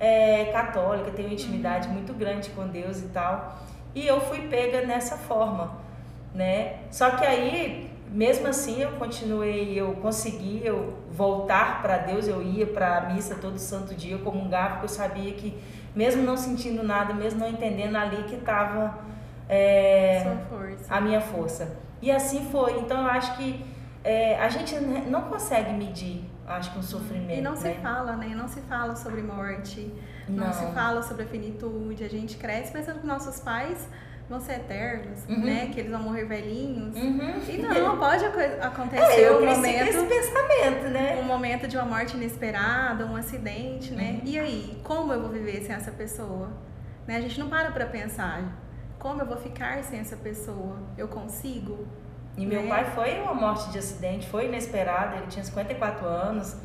é, 0.00 0.46
católica, 0.46 1.10
tenho 1.10 1.32
intimidade 1.32 1.88
muito 1.88 2.12
grande 2.12 2.50
com 2.50 2.66
Deus 2.66 2.98
e 3.00 3.08
tal. 3.08 3.58
E 3.94 4.06
eu 4.06 4.20
fui 4.20 4.48
pega 4.48 4.86
nessa 4.86 5.16
forma, 5.16 5.78
né? 6.34 6.78
Só 6.90 7.10
que 7.10 7.24
aí, 7.24 7.90
mesmo 8.10 8.46
assim, 8.46 8.80
eu 8.80 8.92
continuei, 8.92 9.78
eu 9.78 9.92
consegui 9.94 10.62
eu 10.64 10.98
voltar 11.10 11.82
para 11.82 11.98
Deus, 11.98 12.26
eu 12.26 12.42
ia 12.42 12.66
para 12.66 12.98
a 12.98 13.00
missa 13.12 13.34
todo 13.34 13.58
santo 13.58 13.94
dia, 13.94 14.14
eu 14.14 14.20
comungava, 14.20 14.74
porque 14.74 14.84
eu 14.86 14.88
sabia 14.88 15.32
que, 15.32 15.56
mesmo 15.94 16.22
não 16.22 16.36
sentindo 16.36 16.82
nada, 16.82 17.12
mesmo 17.14 17.40
não 17.40 17.48
entendendo, 17.48 17.96
ali 17.96 18.24
que 18.24 18.36
estava 18.36 18.98
é, 19.48 20.36
a 20.88 21.00
minha 21.00 21.20
força. 21.20 21.76
E 22.00 22.10
assim 22.10 22.48
foi. 22.50 22.78
Então, 22.78 23.02
eu 23.02 23.08
acho 23.08 23.36
que 23.36 23.64
é, 24.04 24.38
a 24.38 24.48
gente 24.48 24.74
não 24.80 25.22
consegue 25.22 25.72
medir 25.72 26.24
acho 26.48 26.72
que 26.72 26.78
um 26.78 26.82
sofrimento. 26.82 27.38
E 27.38 27.42
não 27.42 27.54
se 27.54 27.68
né? 27.68 27.78
fala, 27.82 28.16
né? 28.16 28.28
Não 28.34 28.48
se 28.48 28.60
fala 28.62 28.96
sobre 28.96 29.22
morte, 29.22 29.92
não. 30.28 30.46
não. 30.46 30.52
se 30.52 30.66
fala 30.72 31.02
sobre 31.02 31.24
a 31.24 31.26
finitude. 31.26 32.02
A 32.02 32.08
gente 32.08 32.36
cresce 32.36 32.72
pensando 32.72 33.00
que 33.00 33.06
nossos 33.06 33.40
pais 33.40 33.88
vão 34.28 34.38
ser 34.38 34.56
eternos, 34.56 35.24
uhum. 35.28 35.44
né? 35.44 35.70
Que 35.72 35.80
eles 35.80 35.90
vão 35.90 36.02
morrer 36.02 36.24
velhinhos. 36.24 36.94
Uhum. 36.94 37.40
E 37.48 37.58
não, 37.58 37.98
pode 37.98 38.24
acontecer 38.24 39.22
é, 39.22 39.32
um 39.32 39.46
momento. 39.46 39.88
esse 39.88 40.06
pensamento, 40.06 40.88
né? 40.90 41.18
Um 41.20 41.24
momento 41.24 41.66
de 41.66 41.76
uma 41.76 41.86
morte 41.86 42.16
inesperada, 42.16 43.06
um 43.06 43.16
acidente, 43.16 43.92
né? 43.92 44.20
Uhum. 44.22 44.28
E 44.28 44.38
aí, 44.38 44.80
como 44.84 45.12
eu 45.12 45.20
vou 45.22 45.30
viver 45.30 45.62
sem 45.62 45.74
essa 45.74 45.90
pessoa? 45.90 46.50
Né? 47.06 47.16
A 47.16 47.20
gente 47.20 47.40
não 47.40 47.48
para 47.48 47.70
pra 47.70 47.86
pensar. 47.86 48.42
Como 48.98 49.22
eu 49.22 49.26
vou 49.26 49.36
ficar 49.36 49.82
sem 49.82 50.00
essa 50.00 50.16
pessoa? 50.16 50.76
Eu 50.96 51.08
consigo? 51.08 51.86
E 52.36 52.44
meu 52.44 52.62
né? 52.62 52.68
pai 52.68 52.84
foi 52.94 53.20
uma 53.20 53.32
morte 53.32 53.70
de 53.70 53.78
acidente, 53.78 54.28
foi 54.28 54.46
inesperada, 54.46 55.16
ele 55.16 55.26
tinha 55.28 55.44
54 55.44 56.06
anos. 56.06 56.56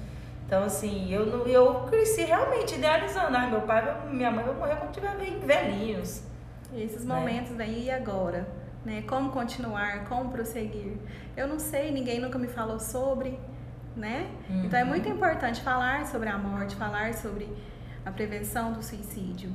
Então, 0.46 0.64
assim, 0.64 1.12
eu, 1.12 1.48
eu 1.48 1.86
cresci 1.90 2.24
realmente 2.24 2.76
idealizando. 2.76 3.38
Ah, 3.38 3.48
meu 3.48 3.62
pai 3.62 3.96
e 4.06 4.14
minha 4.14 4.30
mãe 4.30 4.44
vão 4.44 4.56
morrer 4.56 4.76
quando 4.76 4.92
tiver 4.92 5.16
velhinhos. 5.46 6.33
Esses 6.76 7.06
né? 7.06 7.16
momentos 7.16 7.60
aí 7.60 7.86
e 7.86 7.92
agora? 7.92 8.48
Né? 8.84 9.04
Como 9.08 9.32
continuar, 9.32 10.06
como 10.06 10.30
prosseguir? 10.30 10.94
Eu 11.38 11.48
não 11.48 11.60
sei, 11.60 11.92
ninguém 11.92 12.20
nunca 12.20 12.38
me 12.38 12.48
falou 12.48 12.80
sobre, 12.80 13.40
né? 13.96 14.30
Uhum. 14.50 14.66
Então 14.66 14.80
é 14.80 14.84
muito 14.84 15.08
uhum. 15.08 15.16
importante 15.16 15.62
falar 15.62 16.06
sobre 16.06 16.30
a 16.30 16.38
morte, 16.38 16.76
falar 16.76 17.14
sobre 17.14 17.48
a 18.06 18.12
prevenção 18.12 18.74
do 18.74 18.84
suicídio. 18.84 19.50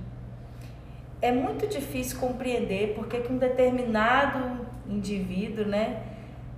É 1.21 1.33
muito 1.33 1.67
difícil 1.67 2.19
compreender 2.19 2.95
porque 2.95 3.21
que 3.21 3.33
um 3.33 3.39
determinado 3.39 4.67
indivíduo, 4.89 5.67
né? 5.67 6.03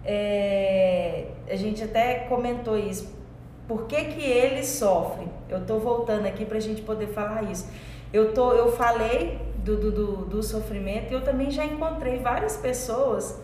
É, 0.05 1.29
a 1.49 1.57
gente 1.57 1.83
até 1.83 2.21
comentou 2.21 2.79
isso. 2.79 3.19
Por 3.67 3.87
que, 3.87 4.05
que 4.05 4.23
ele 4.23 4.63
sofre? 4.63 5.27
Eu 5.49 5.59
estou 5.59 5.81
voltando 5.81 6.27
aqui 6.27 6.45
para 6.45 6.59
a 6.59 6.61
gente 6.61 6.83
poder 6.83 7.09
falar 7.09 7.45
isso. 7.45 7.71
Eu, 8.13 8.35
tô, 8.35 8.53
eu 8.53 8.73
falei 8.73 9.39
do, 9.77 9.91
do, 9.91 9.93
do, 9.93 10.17
do 10.27 10.43
sofrimento 10.43 11.11
e 11.11 11.15
eu 11.15 11.23
também 11.23 11.51
já 11.51 11.65
encontrei 11.65 12.19
várias 12.19 12.57
pessoas 12.57 13.41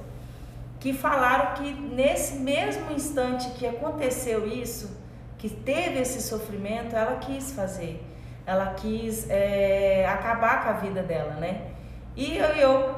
que 0.80 0.92
falaram 0.92 1.54
que 1.54 1.73
nesse 1.73 2.37
mesmo 2.37 2.92
instante 2.92 3.50
que 3.50 3.66
aconteceu 3.66 4.47
isso, 4.47 4.97
que 5.38 5.49
teve 5.49 6.00
esse 6.00 6.23
sofrimento, 6.23 6.95
ela 6.95 7.16
quis 7.16 7.52
fazer, 7.52 8.04
ela 8.45 8.75
quis 8.75 9.28
é, 9.28 10.06
acabar 10.06 10.64
com 10.64 10.71
a 10.71 10.73
vida 10.75 11.02
dela, 11.02 11.35
né? 11.35 11.68
E 12.16 12.37
eu, 12.37 12.47
eu 12.47 12.95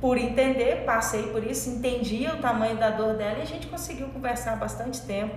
por 0.00 0.16
entender, 0.16 0.84
passei 0.84 1.24
por 1.24 1.44
isso, 1.44 1.70
entendia 1.70 2.34
o 2.34 2.38
tamanho 2.38 2.76
da 2.76 2.90
dor 2.90 3.14
dela 3.14 3.38
e 3.38 3.42
a 3.42 3.46
gente 3.46 3.66
conseguiu 3.66 4.08
conversar 4.08 4.56
bastante 4.56 5.02
tempo 5.02 5.34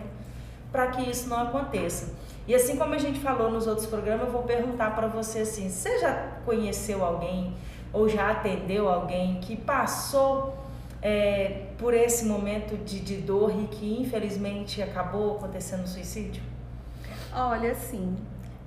para 0.72 0.88
que 0.88 1.10
isso 1.10 1.28
não 1.28 1.42
aconteça. 1.42 2.14
E 2.48 2.56
assim 2.56 2.76
como 2.76 2.94
a 2.94 2.98
gente 2.98 3.20
falou 3.20 3.52
nos 3.52 3.68
outros 3.68 3.88
programas, 3.88 4.28
eu 4.28 4.32
vou 4.32 4.44
perguntar 4.44 4.96
para 4.96 5.08
você 5.08 5.40
assim: 5.40 5.70
você 5.70 6.00
já 6.00 6.14
conheceu 6.46 7.04
alguém 7.06 7.56
ou 7.94 8.08
já 8.08 8.32
atendeu 8.32 8.90
alguém 8.90 9.40
que 9.42 9.56
passou 9.56 10.58
é, 11.02 11.68
por 11.78 11.94
esse 11.94 12.26
momento 12.26 12.78
de, 12.78 13.00
de 13.00 13.18
dor 13.18 13.52
e 13.52 13.68
que 13.68 14.02
infelizmente 14.02 14.82
acabou 14.82 15.38
acontecendo 15.38 15.88
suicídio? 15.88 16.44
Olha, 17.34 17.74
sim. 17.76 18.16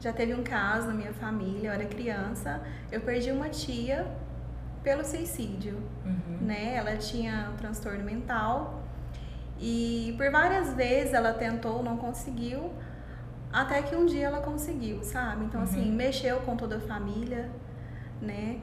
Já 0.01 0.13
teve 0.13 0.35
um 0.35 0.43
caso 0.43 0.89
na 0.89 0.95
minha 0.95 1.13
família, 1.15 1.69
eu 1.69 1.73
era 1.73 1.85
criança, 1.87 2.61
eu 2.93 3.01
perdi 3.01 3.31
uma 3.31 3.49
tia 3.49 4.07
pelo 4.83 5.03
suicídio, 5.03 5.79
uhum. 6.05 6.39
né? 6.43 6.75
Ela 6.77 6.97
tinha 6.97 7.51
um 7.53 7.57
transtorno 7.57 8.05
mental 8.05 8.83
e 9.59 10.15
por 10.19 10.31
várias 10.31 10.75
vezes 10.75 11.15
ela 11.15 11.33
tentou, 11.33 11.83
não 11.83 11.97
conseguiu, 11.97 12.71
até 13.55 13.81
que 13.83 13.95
um 13.95 14.05
dia 14.05 14.27
ela 14.27 14.41
conseguiu, 14.41 15.05
sabe? 15.05 15.45
Então 15.45 15.63
assim, 15.63 15.77
uhum. 15.77 15.83
assim, 15.83 15.93
mexeu 15.93 16.41
com 16.41 16.57
toda 16.57 16.77
a 16.77 16.81
família, 16.81 17.49
né? 18.21 18.61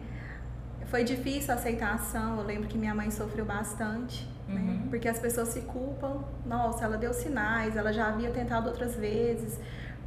Foi 0.88 1.06
difícil 1.06 1.54
a 1.54 1.56
aceitação, 1.56 2.38
eu 2.38 2.44
lembro 2.44 2.68
que 2.68 2.78
minha 2.78 2.94
mãe 2.94 3.10
sofreu 3.10 3.46
bastante, 3.46 4.30
né? 4.48 4.56
uhum. 4.56 4.66
né? 4.66 4.88
Porque 4.90 5.08
as 5.08 5.18
pessoas 5.18 5.48
se 5.48 5.62
culpam, 5.62 6.26
nossa, 6.46 6.84
ela 6.84 6.98
deu 6.98 7.14
sinais, 7.14 7.78
ela 7.78 7.94
já 7.94 8.10
havia 8.10 8.32
tentado 8.32 8.68
outras 8.68 8.96
vezes, 8.96 9.58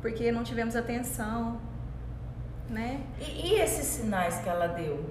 porque 0.03 0.31
não 0.31 0.45
tivemos 0.45 0.76
atenção, 0.76 1.59
né? 2.69 3.00
E, 3.19 3.49
e 3.49 3.61
esses 3.61 3.87
sinais 3.87 4.38
que 4.41 4.49
ela 4.50 4.67
deu? 4.67 5.09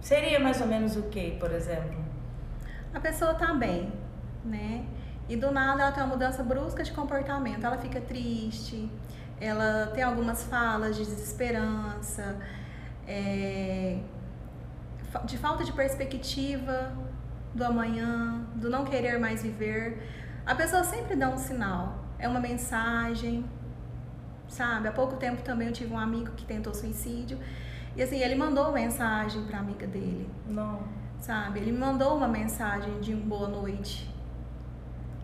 Seria 0.00 0.40
mais 0.40 0.60
ou 0.60 0.66
menos 0.66 0.96
o 0.96 1.04
que, 1.04 1.36
por 1.38 1.52
exemplo? 1.52 2.04
A 2.92 2.98
pessoa 2.98 3.34
tá 3.34 3.54
bem, 3.54 3.92
né? 4.44 4.84
E 5.28 5.36
do 5.36 5.50
nada 5.50 5.82
ela 5.82 5.92
tem 5.92 6.02
uma 6.02 6.10
mudança 6.10 6.42
brusca 6.42 6.82
de 6.82 6.92
comportamento. 6.92 7.64
Ela 7.64 7.76
fica 7.78 8.00
triste, 8.00 8.90
ela 9.40 9.90
tem 9.94 10.02
algumas 10.02 10.44
falas 10.44 10.96
de 10.96 11.04
desesperança, 11.04 12.36
é, 13.06 13.98
de 15.24 15.36
falta 15.38 15.64
de 15.64 15.72
perspectiva 15.72 16.92
do 17.54 17.64
amanhã, 17.64 18.44
do 18.54 18.70
não 18.70 18.84
querer 18.84 19.18
mais 19.18 19.42
viver. 19.42 20.02
A 20.46 20.54
pessoa 20.54 20.82
sempre 20.82 21.14
dá 21.14 21.28
um 21.28 21.36
sinal, 21.36 22.04
é 22.18 22.26
uma 22.26 22.40
mensagem, 22.40 23.44
sabe? 24.48 24.88
Há 24.88 24.92
pouco 24.92 25.16
tempo 25.16 25.42
também 25.42 25.68
eu 25.68 25.74
tive 25.74 25.92
um 25.92 25.98
amigo 25.98 26.32
que 26.32 26.44
tentou 26.44 26.72
suicídio 26.72 27.38
e 27.96 28.02
assim, 28.02 28.18
ele 28.20 28.34
mandou 28.34 28.72
mensagem 28.72 29.44
pra 29.44 29.58
amiga 29.58 29.86
dele. 29.86 30.30
Não. 30.46 30.80
Sabe? 31.20 31.58
Ele 31.58 31.72
me 31.72 31.78
mandou 31.78 32.16
uma 32.16 32.28
mensagem 32.28 33.00
de 33.00 33.12
um 33.12 33.20
boa 33.20 33.48
noite. 33.48 34.08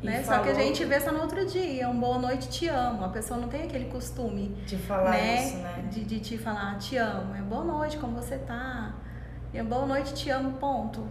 Né? 0.04 0.22
Só 0.22 0.38
que 0.40 0.50
a 0.50 0.54
gente 0.54 0.84
vê 0.84 1.00
só 1.00 1.10
no 1.10 1.22
outro 1.22 1.46
dia, 1.46 1.88
um 1.88 1.98
boa 1.98 2.18
noite, 2.18 2.48
te 2.50 2.68
amo. 2.68 3.04
A 3.04 3.08
pessoa 3.08 3.40
não 3.40 3.48
tem 3.48 3.62
aquele 3.62 3.86
costume 3.86 4.48
de 4.66 4.76
falar 4.76 5.12
né? 5.12 5.36
isso, 5.36 5.56
né? 5.56 5.88
De, 5.90 6.04
de 6.04 6.20
te 6.20 6.36
falar, 6.36 6.76
te 6.76 6.98
amo. 6.98 7.34
É 7.34 7.40
boa 7.40 7.64
noite, 7.64 7.96
como 7.96 8.14
você 8.14 8.36
tá? 8.36 8.94
E 9.52 9.58
é 9.58 9.62
boa 9.62 9.86
noite, 9.86 10.12
te 10.12 10.28
amo, 10.28 10.58
ponto. 10.58 11.08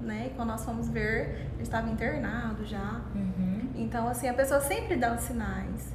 Né? 0.00 0.26
E 0.26 0.30
quando 0.30 0.48
nós 0.48 0.64
fomos 0.64 0.88
ver, 0.88 1.48
ele 1.54 1.62
estava 1.62 1.88
internado 1.88 2.64
já. 2.64 3.02
Uhum. 3.14 3.70
Então, 3.76 4.08
assim, 4.08 4.28
a 4.28 4.34
pessoa 4.34 4.60
sempre 4.60 4.96
dá 4.96 5.14
os 5.14 5.20
sinais. 5.20 5.94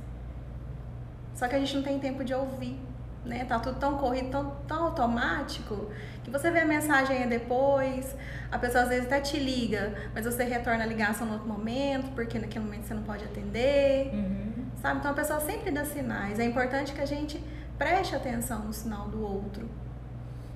Só 1.35 1.45
que 1.45 1.55
a 1.55 1.59
gente 1.59 1.75
não 1.75 1.83
tem 1.83 1.99
tempo 1.99 2.23
de 2.23 2.33
ouvir 2.33 2.79
né? 3.27 3.45
Tá 3.45 3.59
tudo 3.59 3.79
tão 3.79 3.97
corrido, 3.97 4.29
tão, 4.31 4.51
tão 4.67 4.85
automático, 4.85 5.91
que 6.23 6.31
você 6.31 6.49
vê 6.51 6.59
a 6.59 6.65
mensagem 6.65 7.17
aí 7.23 7.29
depois, 7.29 8.15
a 8.51 8.57
pessoa 8.57 8.83
às 8.83 8.89
vezes 8.89 9.05
até 9.05 9.19
te 9.21 9.37
liga, 9.39 9.93
mas 10.13 10.25
você 10.25 10.43
retorna 10.43 10.83
a 10.83 10.87
ligação 10.87 11.27
no 11.27 11.33
outro 11.33 11.47
momento, 11.47 12.11
porque 12.15 12.39
naquele 12.39 12.65
momento 12.65 12.83
você 12.85 12.93
não 12.93 13.03
pode 13.03 13.23
atender, 13.23 14.11
uhum. 14.13 14.65
sabe? 14.81 14.99
Então 14.99 15.11
a 15.11 15.13
pessoa 15.13 15.39
sempre 15.39 15.71
dá 15.71 15.85
sinais. 15.85 16.39
É 16.39 16.43
importante 16.43 16.93
que 16.93 17.01
a 17.01 17.05
gente 17.05 17.41
preste 17.77 18.15
atenção 18.15 18.59
no 18.65 18.73
sinal 18.73 19.07
do 19.07 19.21
outro. 19.21 19.69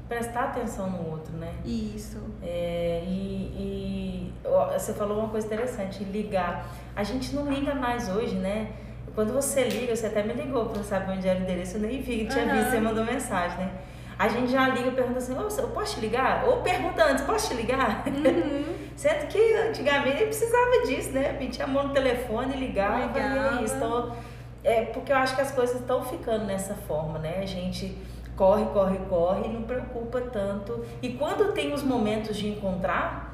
prestar 0.09 0.45
atenção 0.45 0.89
no 0.89 1.09
outro, 1.09 1.31
né? 1.37 1.53
Isso. 1.63 2.19
É, 2.41 3.01
e, 3.07 3.13
e 3.57 4.33
você 4.73 4.93
falou 4.93 5.19
uma 5.19 5.29
coisa 5.29 5.47
interessante, 5.47 6.03
ligar. 6.03 6.65
A 6.93 7.03
gente 7.03 7.33
não 7.33 7.49
liga 7.49 7.73
mais 7.73 8.09
hoje, 8.09 8.35
né? 8.35 8.73
Quando 9.13 9.33
você 9.33 9.63
liga, 9.63 9.95
você 9.95 10.07
até 10.07 10.23
me 10.23 10.33
ligou 10.33 10.65
para 10.67 10.83
saber 10.83 11.13
onde 11.13 11.27
era 11.27 11.39
o 11.39 11.43
endereço, 11.43 11.77
eu 11.77 11.81
nem 11.81 12.01
vi, 12.01 12.25
tinha 12.25 12.45
uhum. 12.45 12.51
visto, 12.51 12.71
você 12.71 12.79
mandou 12.79 13.03
mensagem, 13.03 13.57
né? 13.57 13.71
A 14.17 14.27
gente 14.27 14.51
já 14.51 14.67
liga 14.67 14.89
e 14.89 14.91
pergunta 14.91 15.17
assim, 15.17 15.35
oh, 15.35 15.61
eu 15.61 15.67
posso 15.69 15.95
te 15.95 16.01
ligar? 16.01 16.45
Ou 16.45 16.61
pergunta 16.61 17.03
antes, 17.03 17.23
posso 17.25 17.49
te 17.49 17.55
ligar? 17.55 18.03
Uhum. 18.07 18.63
Sendo 18.95 19.27
que 19.27 19.53
antigamente 19.55 20.17
nem 20.17 20.27
precisava 20.27 20.85
disso, 20.85 21.11
né? 21.11 21.35
Metia 21.39 21.65
a 21.65 21.67
mão 21.67 21.87
no 21.87 21.93
telefone, 21.93 22.55
ligava, 22.55 23.05
ligava. 23.07 23.61
e 23.61 23.65
isso. 23.65 23.75
Então, 23.75 24.15
é 24.63 24.85
porque 24.85 25.11
eu 25.11 25.17
acho 25.17 25.35
que 25.35 25.41
as 25.41 25.51
coisas 25.51 25.81
estão 25.81 26.03
ficando 26.03 26.45
nessa 26.45 26.75
forma, 26.75 27.17
né? 27.17 27.39
A 27.41 27.45
gente 27.45 27.97
corre, 28.35 28.65
corre, 28.65 28.97
corre 29.09 29.45
e 29.45 29.49
não 29.49 29.63
preocupa 29.63 30.21
tanto. 30.21 30.85
E 31.01 31.13
quando 31.13 31.53
tem 31.53 31.73
os 31.73 31.81
momentos 31.81 32.37
de 32.37 32.47
encontrar, 32.47 33.33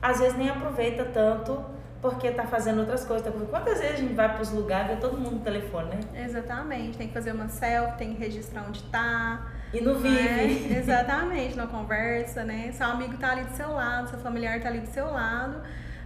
às 0.00 0.20
vezes 0.20 0.36
nem 0.36 0.48
aproveita 0.48 1.04
tanto 1.06 1.64
porque 2.00 2.30
tá 2.30 2.44
fazendo 2.44 2.80
outras 2.80 3.04
coisas. 3.04 3.26
Tá... 3.26 3.32
Quantas 3.50 3.80
vezes 3.80 3.94
a 3.94 3.98
gente 3.98 4.14
vai 4.14 4.32
para 4.32 4.42
os 4.42 4.50
lugares 4.50 4.92
e 4.92 4.94
vê 4.94 5.00
todo 5.00 5.18
mundo 5.18 5.36
no 5.36 5.40
telefone, 5.40 5.90
né? 5.90 6.24
Exatamente. 6.24 6.96
Tem 6.96 7.08
que 7.08 7.14
fazer 7.14 7.32
uma 7.32 7.48
selfie, 7.48 7.98
tem 7.98 8.14
que 8.14 8.20
registrar 8.20 8.64
onde 8.66 8.82
tá. 8.84 9.48
E 9.72 9.80
não 9.80 9.96
vive. 9.96 10.74
É, 10.74 10.78
exatamente, 10.78 11.56
não 11.56 11.66
conversa, 11.66 12.44
né? 12.44 12.70
Seu 12.72 12.86
amigo 12.86 13.16
tá 13.16 13.32
ali 13.32 13.44
do 13.44 13.52
seu 13.52 13.72
lado, 13.72 14.10
seu 14.10 14.18
familiar 14.20 14.60
tá 14.60 14.68
ali 14.68 14.80
do 14.80 14.88
seu 14.88 15.06
lado. 15.06 15.60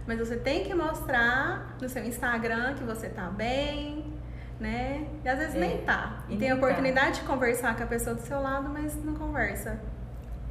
Mas 0.05 0.19
você 0.19 0.35
tem 0.35 0.63
que 0.63 0.73
mostrar 0.73 1.77
no 1.81 1.87
seu 1.87 2.03
Instagram 2.03 2.73
que 2.73 2.83
você 2.83 3.07
tá 3.07 3.27
bem, 3.27 4.13
né? 4.59 5.07
E 5.23 5.29
às 5.29 5.37
vezes 5.37 5.55
é, 5.55 5.59
nem 5.59 5.77
tá. 5.79 6.23
E, 6.27 6.35
tem 6.35 6.51
a 6.51 6.57
tá. 6.57 6.61
oportunidade 6.61 7.17
tá. 7.17 7.21
de 7.21 7.21
conversar 7.21 7.77
com 7.77 7.83
a 7.83 7.87
pessoa 7.87 8.15
do 8.15 8.21
seu 8.21 8.41
lado, 8.41 8.69
mas 8.69 9.01
não 9.03 9.13
conversa. 9.13 9.79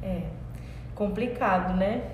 É. 0.01 0.23
Complicado, 0.95 1.75
né? 1.75 2.11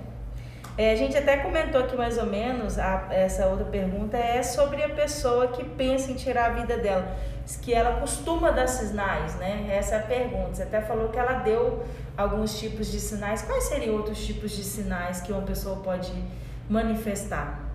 É, 0.78 0.92
a 0.92 0.96
gente 0.96 1.16
até 1.16 1.36
comentou 1.38 1.82
aqui 1.82 1.96
mais 1.96 2.16
ou 2.16 2.26
menos, 2.26 2.78
a, 2.78 3.08
essa 3.10 3.46
outra 3.46 3.66
pergunta 3.66 4.16
é 4.16 4.42
sobre 4.42 4.82
a 4.82 4.88
pessoa 4.88 5.48
que 5.48 5.64
pensa 5.64 6.10
em 6.10 6.14
tirar 6.14 6.52
a 6.52 6.54
vida 6.54 6.78
dela, 6.78 7.16
que 7.60 7.74
ela 7.74 8.00
costuma 8.00 8.50
dar 8.50 8.66
sinais, 8.66 9.34
né? 9.34 9.68
Essa 9.70 9.96
é 9.96 9.98
a 9.98 10.02
pergunta. 10.02 10.54
Você 10.54 10.62
até 10.62 10.80
falou 10.80 11.08
que 11.08 11.18
ela 11.18 11.40
deu 11.40 11.84
alguns 12.16 12.58
tipos 12.58 12.90
de 12.90 13.00
sinais. 13.00 13.42
Quais 13.42 13.64
seriam 13.64 13.96
outros 13.96 14.24
tipos 14.24 14.52
de 14.52 14.62
sinais 14.62 15.20
que 15.20 15.32
uma 15.32 15.42
pessoa 15.42 15.76
pode 15.80 16.12
manifestar? 16.68 17.70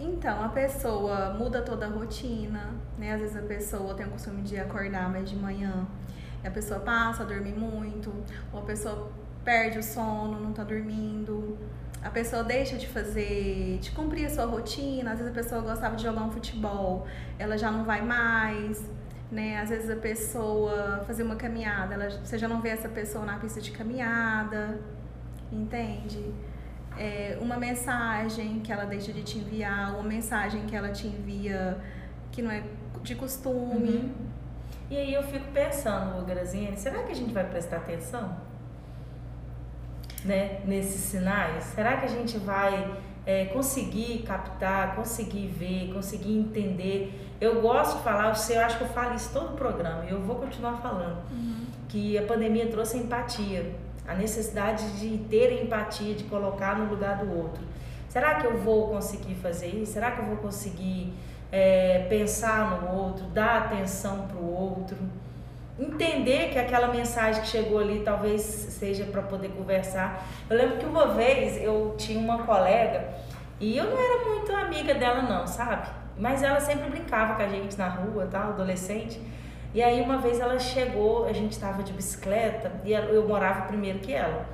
Então, 0.00 0.44
a 0.44 0.48
pessoa 0.48 1.34
muda 1.34 1.60
toda 1.60 1.86
a 1.86 1.88
rotina, 1.88 2.70
né? 2.96 3.12
Às 3.12 3.20
vezes 3.20 3.36
a 3.36 3.42
pessoa 3.42 3.94
tem 3.94 4.06
o 4.06 4.10
costume 4.10 4.42
de 4.42 4.58
acordar 4.58 5.10
mais 5.10 5.28
de 5.28 5.36
manhã, 5.36 5.86
a 6.44 6.50
pessoa 6.50 6.80
passa 6.80 7.24
a 7.24 7.26
dormir 7.26 7.52
muito, 7.52 8.12
ou 8.52 8.60
a 8.60 8.62
pessoa 8.62 9.10
perde 9.48 9.78
o 9.78 9.82
sono, 9.82 10.38
não 10.38 10.52
tá 10.52 10.62
dormindo. 10.62 11.56
A 12.02 12.10
pessoa 12.10 12.44
deixa 12.44 12.76
de 12.76 12.86
fazer, 12.86 13.78
de 13.80 13.90
cumprir 13.92 14.26
a 14.26 14.30
sua 14.30 14.44
rotina. 14.44 15.12
Às 15.12 15.20
vezes 15.20 15.32
a 15.32 15.34
pessoa 15.34 15.62
gostava 15.62 15.96
de 15.96 16.02
jogar 16.02 16.22
um 16.22 16.30
futebol, 16.30 17.06
ela 17.38 17.56
já 17.56 17.70
não 17.70 17.82
vai 17.82 18.02
mais, 18.02 18.84
né? 19.32 19.58
Às 19.58 19.70
vezes 19.70 19.88
a 19.88 19.96
pessoa 19.96 21.02
fazer 21.06 21.22
uma 21.22 21.36
caminhada, 21.36 21.94
ela, 21.94 22.10
você 22.10 22.36
já 22.36 22.46
não 22.46 22.60
vê 22.60 22.68
essa 22.68 22.90
pessoa 22.90 23.24
na 23.24 23.38
pista 23.38 23.58
de 23.58 23.70
caminhada, 23.70 24.78
entende? 25.50 26.22
É, 26.98 27.38
uma 27.40 27.56
mensagem 27.56 28.60
que 28.60 28.70
ela 28.70 28.84
deixa 28.84 29.14
de 29.14 29.22
te 29.22 29.38
enviar, 29.38 29.94
uma 29.94 30.02
mensagem 30.16 30.66
que 30.66 30.76
ela 30.76 30.90
te 30.90 31.06
envia 31.06 31.78
que 32.30 32.42
não 32.42 32.50
é 32.50 32.62
de 33.02 33.14
costume. 33.14 33.96
Uhum. 33.96 34.14
E 34.90 34.96
aí 34.98 35.14
eu 35.14 35.22
fico 35.22 35.50
pensando, 35.52 36.22
Graziane, 36.26 36.76
será 36.76 37.02
que 37.02 37.12
a 37.12 37.14
gente 37.14 37.32
vai 37.32 37.48
prestar 37.48 37.78
atenção? 37.78 38.47
Né, 40.24 40.60
nesses 40.64 41.00
sinais? 41.00 41.64
Será 41.64 41.96
que 41.96 42.06
a 42.06 42.08
gente 42.08 42.38
vai 42.38 42.96
é, 43.26 43.46
conseguir 43.46 44.24
captar, 44.26 44.94
conseguir 44.94 45.46
ver, 45.48 45.92
conseguir 45.92 46.36
entender? 46.36 47.28
Eu 47.40 47.60
gosto 47.60 47.98
de 47.98 48.02
falar, 48.02 48.34
eu 48.50 48.60
acho 48.60 48.78
que 48.78 48.84
eu 48.84 48.88
falo 48.88 49.14
isso 49.14 49.30
todo 49.32 49.54
o 49.54 49.56
programa 49.56 50.04
e 50.04 50.10
eu 50.10 50.20
vou 50.20 50.36
continuar 50.36 50.78
falando, 50.78 51.18
uhum. 51.30 51.66
que 51.88 52.18
a 52.18 52.22
pandemia 52.22 52.66
trouxe 52.68 52.96
a 52.96 53.00
empatia, 53.00 53.74
a 54.06 54.14
necessidade 54.14 54.98
de 54.98 55.18
ter 55.28 55.62
empatia, 55.62 56.14
de 56.14 56.24
colocar 56.24 56.78
no 56.78 56.90
lugar 56.90 57.18
do 57.18 57.36
outro. 57.36 57.62
Será 58.08 58.36
que 58.36 58.46
eu 58.46 58.56
vou 58.58 58.88
conseguir 58.88 59.34
fazer 59.34 59.68
isso? 59.68 59.92
Será 59.92 60.10
que 60.10 60.20
eu 60.20 60.24
vou 60.24 60.38
conseguir 60.38 61.12
é, 61.52 62.06
pensar 62.08 62.80
no 62.80 62.98
outro, 62.98 63.26
dar 63.26 63.64
atenção 63.64 64.26
para 64.26 64.38
o 64.38 64.50
outro? 64.50 64.96
Entender 65.78 66.50
que 66.50 66.58
aquela 66.58 66.88
mensagem 66.88 67.40
que 67.42 67.48
chegou 67.48 67.78
ali 67.78 68.00
talvez 68.00 68.42
seja 68.42 69.04
para 69.04 69.22
poder 69.22 69.50
conversar. 69.50 70.26
Eu 70.50 70.56
lembro 70.56 70.78
que 70.78 70.86
uma 70.86 71.14
vez 71.14 71.62
eu 71.62 71.94
tinha 71.96 72.18
uma 72.18 72.42
colega 72.42 73.08
e 73.60 73.76
eu 73.76 73.84
não 73.84 73.98
era 73.98 74.24
muito 74.24 74.52
amiga 74.52 74.94
dela 74.94 75.22
não, 75.22 75.46
sabe? 75.46 75.88
Mas 76.16 76.42
ela 76.42 76.60
sempre 76.60 76.90
brincava 76.90 77.36
com 77.36 77.42
a 77.42 77.48
gente 77.48 77.78
na 77.78 77.88
rua, 77.88 78.28
tal, 78.30 78.50
adolescente. 78.50 79.20
E 79.72 79.82
aí 79.82 80.00
uma 80.00 80.18
vez 80.18 80.40
ela 80.40 80.58
chegou, 80.58 81.26
a 81.26 81.32
gente 81.32 81.52
estava 81.52 81.82
de 81.82 81.92
bicicleta 81.92 82.72
e 82.84 82.92
eu 82.92 83.28
morava 83.28 83.66
primeiro 83.66 84.00
que 84.00 84.12
ela. 84.12 84.46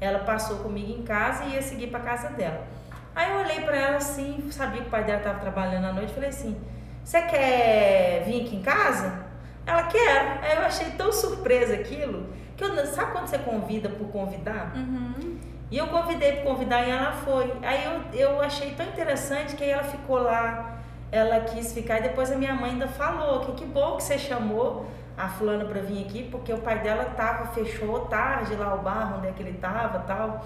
Ela 0.00 0.20
passou 0.20 0.58
comigo 0.58 0.90
em 0.90 1.02
casa 1.02 1.44
e 1.44 1.54
ia 1.54 1.62
seguir 1.62 1.88
para 1.88 2.00
casa 2.00 2.30
dela. 2.30 2.66
Aí 3.14 3.30
eu 3.32 3.40
olhei 3.40 3.60
para 3.60 3.76
ela 3.76 3.96
assim, 3.98 4.48
sabia 4.50 4.80
que 4.80 4.88
o 4.88 4.90
pai 4.90 5.04
dela 5.04 5.18
estava 5.18 5.40
trabalhando 5.40 5.84
à 5.84 5.92
noite, 5.92 6.14
falei 6.14 6.30
assim: 6.30 6.56
"Você 7.04 7.20
quer 7.22 8.22
vir 8.24 8.46
aqui 8.46 8.56
em 8.56 8.62
casa?" 8.62 9.29
Ela 9.66 9.84
quer. 9.84 10.40
Aí 10.42 10.56
eu 10.56 10.62
achei 10.62 10.90
tão 10.92 11.12
surpresa 11.12 11.74
aquilo, 11.74 12.26
que 12.56 12.64
eu, 12.64 12.86
sabe 12.86 13.12
quando 13.12 13.26
você 13.26 13.38
convida 13.38 13.88
por 13.88 14.08
convidar? 14.08 14.72
Uhum. 14.74 15.38
E 15.70 15.78
eu 15.78 15.86
convidei 15.86 16.32
por 16.36 16.44
convidar 16.44 16.86
e 16.86 16.90
ela 16.90 17.12
foi. 17.12 17.52
Aí 17.62 17.84
eu, 17.84 18.02
eu 18.12 18.40
achei 18.40 18.72
tão 18.72 18.86
interessante 18.86 19.54
que 19.54 19.62
aí 19.62 19.70
ela 19.70 19.84
ficou 19.84 20.18
lá, 20.18 20.80
ela 21.12 21.40
quis 21.40 21.72
ficar 21.72 21.98
e 21.98 22.02
depois 22.02 22.30
a 22.32 22.36
minha 22.36 22.54
mãe 22.54 22.72
ainda 22.72 22.88
falou 22.88 23.40
que 23.40 23.52
que 23.52 23.64
bom 23.64 23.96
que 23.96 24.02
você 24.02 24.18
chamou 24.18 24.86
a 25.16 25.28
fulana 25.28 25.64
para 25.64 25.80
vir 25.80 26.04
aqui, 26.04 26.24
porque 26.30 26.52
o 26.52 26.58
pai 26.58 26.80
dela 26.80 27.04
tava, 27.04 27.46
fechou 27.52 28.00
tarde 28.06 28.54
lá 28.56 28.74
o 28.74 28.78
bar 28.78 29.16
onde 29.18 29.28
é 29.28 29.32
que 29.32 29.42
ele 29.42 29.58
tava 29.58 30.00
tal. 30.00 30.44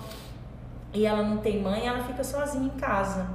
E 0.93 1.07
ela 1.07 1.23
não 1.23 1.39
tem 1.39 1.61
mãe, 1.61 1.87
ela 1.87 2.05
fica 2.05 2.23
sozinha 2.23 2.67
em 2.67 2.79
casa. 2.79 3.27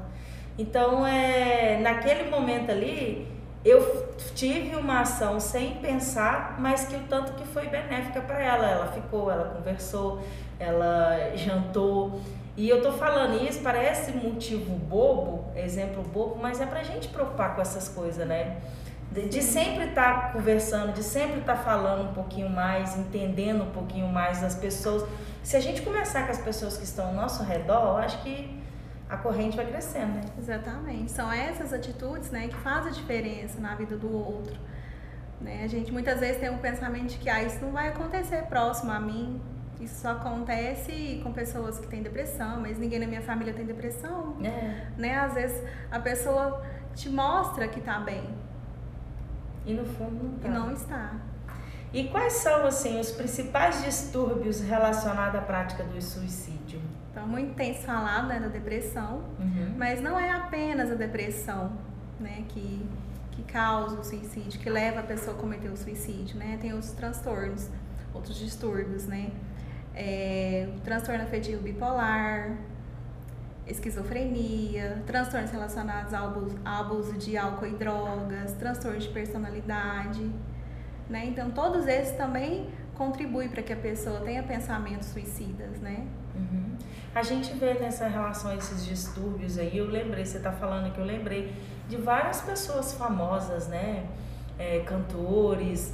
Então, 0.58 1.08
é, 1.08 1.80
naquele 1.80 2.30
momento 2.30 2.70
ali, 2.70 3.28
eu 3.64 4.14
tive 4.36 4.76
uma 4.76 5.02
ação 5.02 5.40
sem 5.40 5.76
pensar, 5.76 6.56
mas 6.60 6.86
que 6.86 6.96
o 6.96 7.02
tanto 7.02 7.34
que 7.34 7.46
foi 7.48 7.68
benéfica 7.68 8.22
para 8.22 8.42
ela. 8.42 8.66
Ela 8.68 8.88
ficou, 8.88 9.30
ela 9.30 9.50
conversou, 9.50 10.22
ela 10.58 11.36
jantou. 11.36 12.22
E 12.56 12.70
eu 12.70 12.82
tô 12.82 12.92
falando 12.92 13.42
isso, 13.44 13.62
parece 13.62 14.12
motivo 14.12 14.76
bobo, 14.76 15.46
exemplo 15.56 16.04
bobo, 16.04 16.38
mas 16.42 16.60
é 16.60 16.66
pra 16.66 16.84
gente 16.84 17.08
preocupar 17.10 17.56
com 17.56 17.62
essas 17.62 17.90
coisas, 17.90 18.26
né? 18.28 18.58
De, 19.12 19.28
de 19.28 19.42
sempre 19.42 19.86
estar 19.86 20.22
tá 20.22 20.30
conversando, 20.30 20.94
de 20.94 21.04
sempre 21.04 21.40
estar 21.40 21.56
tá 21.56 21.64
falando 21.64 22.10
um 22.10 22.14
pouquinho 22.14 22.50
mais, 22.50 22.98
entendendo 22.98 23.64
um 23.64 23.72
pouquinho 23.72 24.08
mais 24.08 24.42
das 24.42 24.56
pessoas. 24.56 25.06
Se 25.44 25.58
a 25.58 25.60
gente 25.60 25.82
começar 25.82 26.26
com 26.26 26.32
as 26.32 26.38
pessoas 26.38 26.78
que 26.78 26.84
estão 26.84 27.08
ao 27.08 27.14
nosso 27.14 27.44
redor, 27.44 27.82
eu 27.88 27.98
acho 27.98 28.22
que 28.24 28.59
a 29.10 29.18
corrente 29.18 29.58
vai 29.58 29.66
crescendo, 29.66 30.14
né? 30.14 30.22
Exatamente. 30.38 31.12
São 31.12 31.32
essas 31.32 31.74
atitudes, 31.74 32.30
né, 32.30 32.48
que 32.48 32.56
fazem 32.58 32.92
a 32.92 32.94
diferença 32.94 33.60
na 33.60 33.74
vida 33.74 33.98
do 33.98 34.14
outro. 34.14 34.56
Né? 35.42 35.64
A 35.64 35.68
gente 35.68 35.92
muitas 35.92 36.20
vezes 36.20 36.40
tem 36.40 36.50
um 36.50 36.60
pensamento 36.60 37.08
de 37.08 37.18
que 37.18 37.30
ah, 37.30 37.42
isso 37.42 37.60
não 37.60 37.72
vai 37.72 37.88
acontecer 37.88 38.44
próximo 38.44 38.92
a 38.92 39.00
mim. 39.00 39.42
Isso 39.80 40.02
só 40.02 40.12
acontece 40.12 41.22
com 41.24 41.32
pessoas 41.32 41.80
que 41.80 41.88
têm 41.88 42.04
depressão, 42.04 42.60
mas 42.60 42.78
ninguém 42.78 43.00
na 43.00 43.08
minha 43.08 43.22
família 43.22 43.54
tem 43.54 43.66
depressão. 43.66 44.36
É. 44.44 44.88
Né? 44.98 45.18
Às 45.18 45.34
vezes 45.34 45.64
a 45.90 46.00
pessoa 46.00 46.64
te 46.94 47.10
mostra 47.10 47.68
que 47.68 47.82
tá 47.82 48.00
bem. 48.00 48.30
E 49.66 49.74
no 49.74 49.86
fundo 49.86 50.24
não 50.24 50.38
tá. 50.38 50.48
E 50.48 50.52
não 50.52 50.72
está. 50.74 51.14
E 51.92 52.04
quais 52.10 52.34
são 52.34 52.68
assim 52.68 53.00
os 53.00 53.12
principais 53.12 53.84
distúrbios 53.84 54.62
relacionados 54.62 55.40
à 55.40 55.42
prática 55.42 55.84
do 55.84 56.00
suicídio? 56.02 56.80
Então, 57.12 57.28
muito 57.28 57.56
tem 57.56 57.74
se 57.74 57.86
falado 57.86 58.28
né, 58.28 58.40
da 58.40 58.48
depressão, 58.48 59.24
uhum. 59.40 59.74
mas 59.78 60.02
não 60.02 60.20
é 60.20 60.32
apenas 60.32 60.92
a 60.92 60.96
depressão 60.96 61.72
né, 62.20 62.44
que, 62.50 62.86
que 63.32 63.44
causa 63.44 64.00
o 64.00 64.04
suicídio, 64.04 64.60
que 64.60 64.70
leva 64.70 65.00
a 65.00 65.04
pessoa 65.04 65.36
a 65.36 65.40
cometer 65.40 65.70
o 65.70 65.78
suicídio, 65.78 66.38
né? 66.38 66.58
Tem 66.62 66.74
outros 66.74 66.92
transtornos, 66.92 67.70
outros 68.14 68.38
distúrbios, 68.38 69.08
né? 69.08 69.32
É, 69.96 70.70
o 70.78 70.80
transtorno 70.82 71.24
afetivo 71.24 71.62
bipolar, 71.64 72.56
esquizofrenia, 73.68 75.02
transtornos 75.06 75.52
relacionados 75.52 76.14
ao 76.14 76.28
abuso, 76.28 76.58
ao 76.64 76.82
abuso 76.86 77.14
de 77.18 77.38
álcool 77.38 77.68
e 77.68 77.76
drogas, 77.76 78.54
transtornos 78.54 79.04
de 79.04 79.10
personalidade, 79.10 80.30
né? 81.10 81.26
Então, 81.26 81.50
todos 81.52 81.88
esses 81.88 82.16
também 82.16 82.70
contribuem 82.96 83.50
para 83.50 83.64
que 83.64 83.72
a 83.72 83.78
pessoa 83.78 84.20
tenha 84.22 84.44
pensamentos 84.44 85.08
suicidas, 85.08 85.80
né? 85.80 86.06
Uhum. 86.36 86.59
A 87.14 87.24
gente 87.24 87.54
vê 87.54 87.74
nessa 87.74 88.08
relação 88.08 88.52
a 88.52 88.56
esses 88.56 88.86
distúrbios 88.86 89.58
aí, 89.58 89.78
eu 89.78 89.88
lembrei, 89.88 90.26
você 90.26 90.38
está 90.38 90.52
falando 90.52 90.94
que 90.94 91.00
eu 91.00 91.06
lembrei 91.06 91.54
de 91.88 91.98
várias 91.98 92.42
pessoas 92.42 92.94
famosas, 92.94 93.68
né? 93.68 94.06
É, 94.58 94.80
cantores 94.82 95.94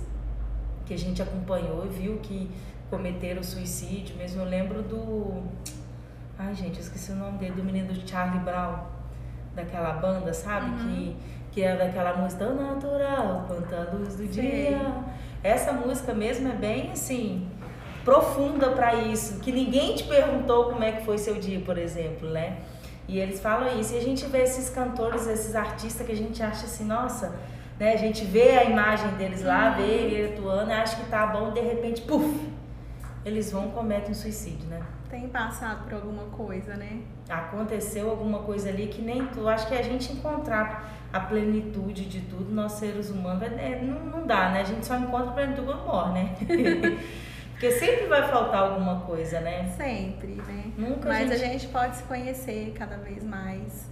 que 0.85 0.93
a 0.93 0.97
gente 0.97 1.21
acompanhou 1.21 1.85
e 1.85 1.89
viu 1.89 2.17
que 2.17 2.51
cometeram 2.89 3.41
suicídio 3.41 4.15
mesmo. 4.17 4.41
Eu 4.41 4.45
lembro 4.45 4.81
do. 4.83 5.43
Ai, 6.37 6.53
gente, 6.53 6.75
eu 6.75 6.81
esqueci 6.81 7.11
o 7.11 7.15
nome 7.15 7.37
dele, 7.37 7.53
do 7.53 7.63
menino 7.63 7.93
do 7.93 8.07
Charlie 8.07 8.39
Brown, 8.41 8.79
daquela 9.55 9.93
banda, 9.93 10.33
sabe? 10.33 10.69
Uhum. 10.69 10.77
Que, 10.77 11.15
que 11.53 11.61
é 11.63 11.77
daquela 11.77 12.17
música 12.17 12.45
tão 12.45 12.55
natural 12.55 13.45
quanto 13.47 13.73
a 13.73 13.93
luz 13.93 14.17
do 14.17 14.27
dia. 14.27 15.03
Essa 15.41 15.71
música 15.71 16.13
mesmo 16.13 16.49
é 16.49 16.55
bem 16.55 16.91
assim, 16.91 17.47
profunda 18.05 18.69
para 18.69 18.93
isso, 18.95 19.39
que 19.39 19.51
ninguém 19.51 19.95
te 19.95 20.03
perguntou 20.03 20.65
como 20.65 20.83
é 20.83 20.91
que 20.93 21.03
foi 21.03 21.17
seu 21.17 21.35
dia, 21.35 21.59
por 21.59 21.77
exemplo, 21.77 22.29
né? 22.29 22.57
E 23.07 23.19
eles 23.19 23.41
falam 23.41 23.79
isso. 23.79 23.93
E 23.95 23.97
a 23.97 24.01
gente 24.01 24.25
vê 24.27 24.43
esses 24.43 24.69
cantores, 24.69 25.27
esses 25.27 25.55
artistas 25.55 26.05
que 26.05 26.13
a 26.13 26.15
gente 26.15 26.41
acha 26.41 26.65
assim, 26.65 26.85
nossa, 26.85 27.35
né? 27.79 27.93
A 27.93 27.97
gente 27.97 28.23
vê 28.23 28.51
a 28.57 28.63
imagem 28.63 29.09
deles 29.15 29.43
lá, 29.43 29.71
Uhum. 29.71 29.75
vê 29.77 29.91
ele 29.91 30.33
atuando, 30.33 30.71
acha 30.71 30.95
que 30.97 31.09
tá 31.09 31.25
bom, 31.27 31.51
de 31.51 31.59
repente, 31.59 32.01
puf, 32.03 32.39
eles 33.25 33.51
vão 33.51 33.69
cometem 33.71 34.11
um 34.11 34.15
suicídio, 34.15 34.67
né? 34.69 34.81
Tem 35.09 35.27
passado 35.27 35.85
por 35.85 35.93
alguma 35.95 36.23
coisa, 36.25 36.75
né? 36.75 36.99
Aconteceu 37.29 38.09
alguma 38.09 38.39
coisa 38.39 38.69
ali 38.69 38.87
que 38.87 39.01
nem 39.01 39.25
tu. 39.27 39.47
Acho 39.47 39.67
que 39.67 39.73
a 39.75 39.81
gente 39.81 40.11
encontrar 40.13 40.91
a 41.13 41.19
plenitude 41.19 42.05
de 42.05 42.21
tudo, 42.21 42.51
nós 42.53 42.73
seres 42.73 43.09
humanos, 43.09 43.43
é, 43.43 43.81
não, 43.81 43.99
não 44.19 44.27
dá, 44.27 44.49
né? 44.49 44.61
A 44.61 44.63
gente 44.63 44.85
só 44.85 44.95
encontra 44.97 45.29
a 45.29 45.33
plenitude 45.33 45.65
quando 45.67 45.85
morre, 45.85 46.13
né? 46.23 46.35
Porque 47.55 47.71
sempre 47.71 48.05
vai 48.07 48.27
faltar 48.29 48.63
alguma 48.63 48.99
coisa, 49.01 49.39
né? 49.39 49.73
Sempre, 49.77 50.33
né? 50.35 50.71
Nunca 50.77 51.07
Mas 51.07 51.31
a 51.31 51.35
a 51.35 51.37
gente- 51.37 51.59
gente 51.59 51.67
pode 51.69 51.95
se 51.95 52.03
conhecer 52.03 52.73
cada 52.77 52.97
vez 52.97 53.23
mais. 53.23 53.89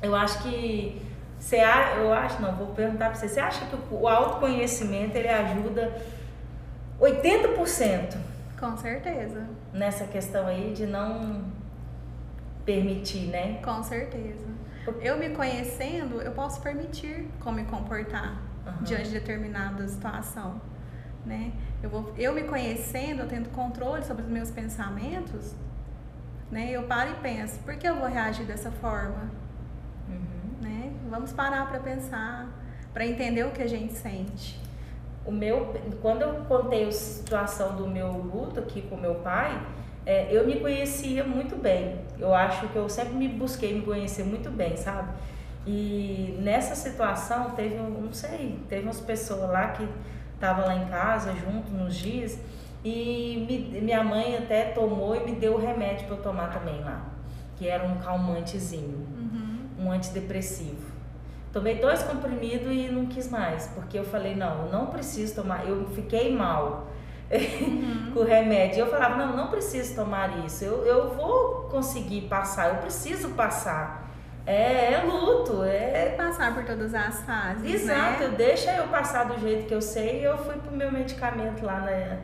Eu 0.00 0.14
acho 0.14 0.40
que 0.44 1.02
você, 1.40 1.56
eu 1.96 2.12
acho, 2.12 2.40
não, 2.40 2.54
vou 2.54 2.68
perguntar 2.68 3.06
para 3.10 3.14
você. 3.16 3.28
Você 3.28 3.40
acha 3.40 3.66
que 3.66 3.76
o 3.90 4.06
autoconhecimento 4.06 5.16
ele 5.16 5.28
ajuda 5.28 5.92
80% 7.00 8.16
Com 8.58 8.76
certeza. 8.76 9.44
nessa 9.72 10.04
questão 10.06 10.46
aí 10.46 10.72
de 10.72 10.86
não 10.86 11.44
permitir, 12.64 13.26
né? 13.28 13.58
Com 13.64 13.82
certeza. 13.82 14.46
Eu 15.00 15.18
me 15.18 15.30
conhecendo, 15.30 16.20
eu 16.22 16.32
posso 16.32 16.60
permitir 16.62 17.28
como 17.40 17.56
me 17.56 17.64
comportar 17.64 18.40
Aham. 18.66 18.82
diante 18.84 19.04
de 19.08 19.18
determinada 19.18 19.86
situação, 19.86 20.60
né? 21.28 21.52
Eu, 21.82 21.90
vou, 21.90 22.12
eu 22.18 22.32
me 22.32 22.42
conhecendo, 22.44 23.20
eu 23.22 23.28
tendo 23.28 23.50
controle 23.50 24.02
sobre 24.02 24.24
os 24.24 24.28
meus 24.30 24.50
pensamentos, 24.50 25.54
né? 26.50 26.70
Eu 26.70 26.84
paro 26.84 27.10
e 27.10 27.14
penso, 27.16 27.58
por 27.60 27.76
que 27.76 27.86
eu 27.86 27.96
vou 27.96 28.08
reagir 28.08 28.46
dessa 28.46 28.70
forma, 28.70 29.30
Uhum. 30.08 30.62
né? 30.62 30.90
Vamos 31.10 31.32
parar 31.32 31.68
para 31.68 31.78
pensar, 31.78 32.48
para 32.94 33.06
entender 33.06 33.44
o 33.44 33.50
que 33.50 33.62
a 33.62 33.66
gente 33.68 33.92
sente. 33.92 34.58
O 35.26 35.30
meu, 35.30 35.74
quando 36.00 36.22
eu 36.22 36.34
contei 36.46 36.88
a 36.88 36.92
situação 36.92 37.76
do 37.76 37.86
meu 37.86 38.10
luto 38.10 38.58
aqui 38.60 38.80
com 38.82 38.96
meu 38.96 39.16
pai, 39.16 39.60
é, 40.06 40.34
eu 40.34 40.46
me 40.46 40.58
conhecia 40.58 41.22
muito 41.22 41.54
bem. 41.54 42.00
Eu 42.18 42.34
acho 42.34 42.66
que 42.68 42.76
eu 42.76 42.88
sempre 42.88 43.12
me 43.14 43.28
busquei 43.28 43.74
me 43.74 43.82
conhecer 43.82 44.24
muito 44.24 44.50
bem, 44.50 44.74
sabe? 44.78 45.10
E 45.66 46.38
nessa 46.40 46.74
situação 46.74 47.50
teve, 47.50 47.74
não 47.76 48.10
sei, 48.10 48.58
teve 48.70 48.84
umas 48.84 49.00
pessoas 49.00 49.50
lá 49.50 49.68
que 49.68 49.86
estavam 50.38 50.66
lá 50.66 50.74
em 50.76 50.86
casa 50.86 51.34
junto 51.34 51.68
nos 51.72 51.96
dias 51.96 52.38
e 52.84 53.44
me- 53.48 53.80
minha 53.80 54.04
mãe 54.04 54.36
até 54.36 54.66
tomou 54.66 55.16
e 55.16 55.20
me 55.24 55.32
deu 55.32 55.54
o 55.54 55.58
remédio 55.58 56.06
para 56.06 56.16
eu 56.16 56.22
tomar 56.22 56.52
também 56.52 56.80
lá, 56.82 57.02
que 57.56 57.66
era 57.66 57.84
um 57.84 57.96
calmantezinho 57.98 59.04
Uhum. 59.16 59.58
um 59.86 59.90
antidepressivo. 59.90 60.86
Tomei 61.52 61.76
dois 61.80 62.02
comprimidos 62.02 62.70
e 62.70 62.88
não 62.88 63.06
quis 63.06 63.28
mais, 63.28 63.66
porque 63.74 63.98
eu 63.98 64.04
falei, 64.04 64.36
não, 64.36 64.66
eu 64.66 64.72
não 64.72 64.86
preciso 64.86 65.34
tomar, 65.34 65.66
eu 65.66 65.88
fiquei 65.90 66.34
mal 66.34 66.86
Uhum. 67.30 68.10
com 68.14 68.20
o 68.20 68.24
remédio. 68.24 68.80
Eu 68.80 68.90
falava, 68.90 69.16
não, 69.16 69.36
não 69.36 69.48
preciso 69.48 69.94
tomar 69.96 70.44
isso, 70.46 70.64
eu, 70.64 70.86
eu 70.86 71.10
vou 71.14 71.68
conseguir 71.70 72.22
passar, 72.22 72.68
eu 72.68 72.76
preciso 72.76 73.30
passar. 73.30 74.07
É, 74.46 74.94
é 74.94 75.02
luto, 75.04 75.62
é. 75.62 76.14
Passar 76.16 76.54
por 76.54 76.64
todas 76.64 76.94
as 76.94 77.20
fases, 77.22 77.70
Exato, 77.82 78.24
né? 78.24 78.34
deixa 78.36 78.70
eu 78.76 78.88
passar 78.88 79.24
do 79.24 79.38
jeito 79.38 79.66
que 79.66 79.74
eu 79.74 79.82
sei 79.82 80.20
e 80.20 80.24
eu 80.24 80.38
fui 80.38 80.54
pro 80.56 80.74
meu 80.74 80.90
medicamento 80.90 81.64
lá 81.64 81.80
na- 81.80 82.18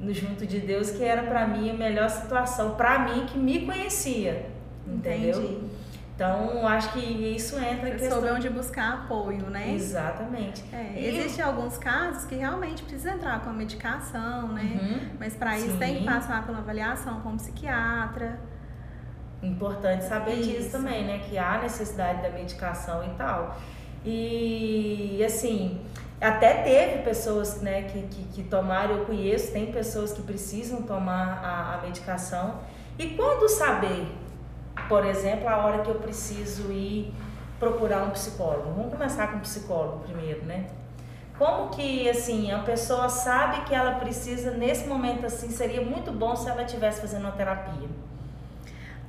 no 0.00 0.12
Junto 0.12 0.44
de 0.46 0.58
Deus, 0.60 0.90
que 0.90 1.04
era 1.04 1.22
pra 1.22 1.46
mim 1.46 1.70
a 1.70 1.74
melhor 1.74 2.10
situação, 2.10 2.74
pra 2.74 2.98
mim 2.98 3.24
que 3.26 3.38
me 3.38 3.64
conhecia. 3.64 4.46
Entendeu? 4.86 5.40
Entendi. 5.42 5.74
Então, 6.14 6.66
acho 6.68 6.92
que 6.92 7.00
isso 7.00 7.56
entra 7.58 7.88
em 7.88 7.92
questão. 7.96 8.20
soube 8.20 8.30
onde 8.30 8.48
buscar 8.50 8.92
apoio, 8.94 9.50
né? 9.50 9.72
Exatamente. 9.74 10.62
É, 10.72 10.92
E- 11.00 11.06
Existem 11.08 11.44
alguns 11.44 11.76
casos 11.78 12.24
que 12.24 12.36
realmente 12.36 12.82
precisa 12.84 13.12
entrar 13.12 13.40
com 13.42 13.50
a 13.50 13.52
medicação, 13.52 14.48
né? 14.48 14.62
Uhum. 14.80 15.08
Mas 15.18 15.34
para 15.34 15.56
isso 15.58 15.76
tem 15.76 15.98
que 15.98 16.04
passar 16.04 16.44
por 16.44 16.50
uma 16.52 16.60
avaliação 16.60 17.20
com 17.20 17.30
um 17.30 17.36
psiquiatra. 17.36 18.38
Importante 19.44 20.04
saber 20.04 20.36
disso 20.36 20.60
Isso. 20.60 20.70
também, 20.70 21.04
né? 21.04 21.20
Que 21.28 21.38
há 21.38 21.58
necessidade 21.58 22.22
da 22.22 22.30
medicação 22.30 23.04
e 23.04 23.10
tal. 23.10 23.56
E 24.04 25.22
assim, 25.24 25.80
até 26.20 26.62
teve 26.62 27.02
pessoas 27.02 27.60
né, 27.60 27.82
que, 27.82 28.02
que, 28.02 28.24
que 28.34 28.42
tomaram, 28.44 28.96
eu 28.96 29.04
conheço, 29.06 29.52
tem 29.52 29.72
pessoas 29.72 30.12
que 30.12 30.22
precisam 30.22 30.82
tomar 30.82 31.40
a, 31.42 31.74
a 31.74 31.82
medicação. 31.82 32.60
E 32.98 33.08
quando 33.10 33.48
saber, 33.48 34.06
por 34.88 35.04
exemplo, 35.04 35.48
a 35.48 35.64
hora 35.64 35.82
que 35.82 35.90
eu 35.90 35.96
preciso 35.96 36.70
ir 36.70 37.14
procurar 37.58 38.04
um 38.04 38.10
psicólogo? 38.10 38.72
Vamos 38.74 38.92
começar 38.92 39.28
com 39.28 39.38
o 39.38 39.40
psicólogo 39.40 40.00
primeiro, 40.00 40.44
né? 40.44 40.66
Como 41.38 41.70
que, 41.70 42.08
assim, 42.08 42.52
a 42.52 42.60
pessoa 42.60 43.08
sabe 43.08 43.62
que 43.62 43.74
ela 43.74 43.96
precisa, 43.96 44.52
nesse 44.52 44.86
momento, 44.86 45.26
assim, 45.26 45.50
seria 45.50 45.80
muito 45.80 46.12
bom 46.12 46.36
se 46.36 46.48
ela 46.48 46.62
estivesse 46.62 47.00
fazendo 47.00 47.22
uma 47.22 47.32
terapia? 47.32 47.88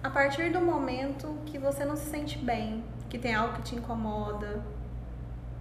A 0.05 0.09
partir 0.11 0.51
do 0.51 0.61
momento 0.61 1.35
que 1.47 1.57
você 1.57 1.83
não 1.83 1.95
se 1.95 2.05
sente 2.11 2.37
bem, 2.37 2.83
que 3.09 3.17
tem 3.17 3.33
algo 3.33 3.55
que 3.55 3.63
te 3.63 3.75
incomoda, 3.75 4.61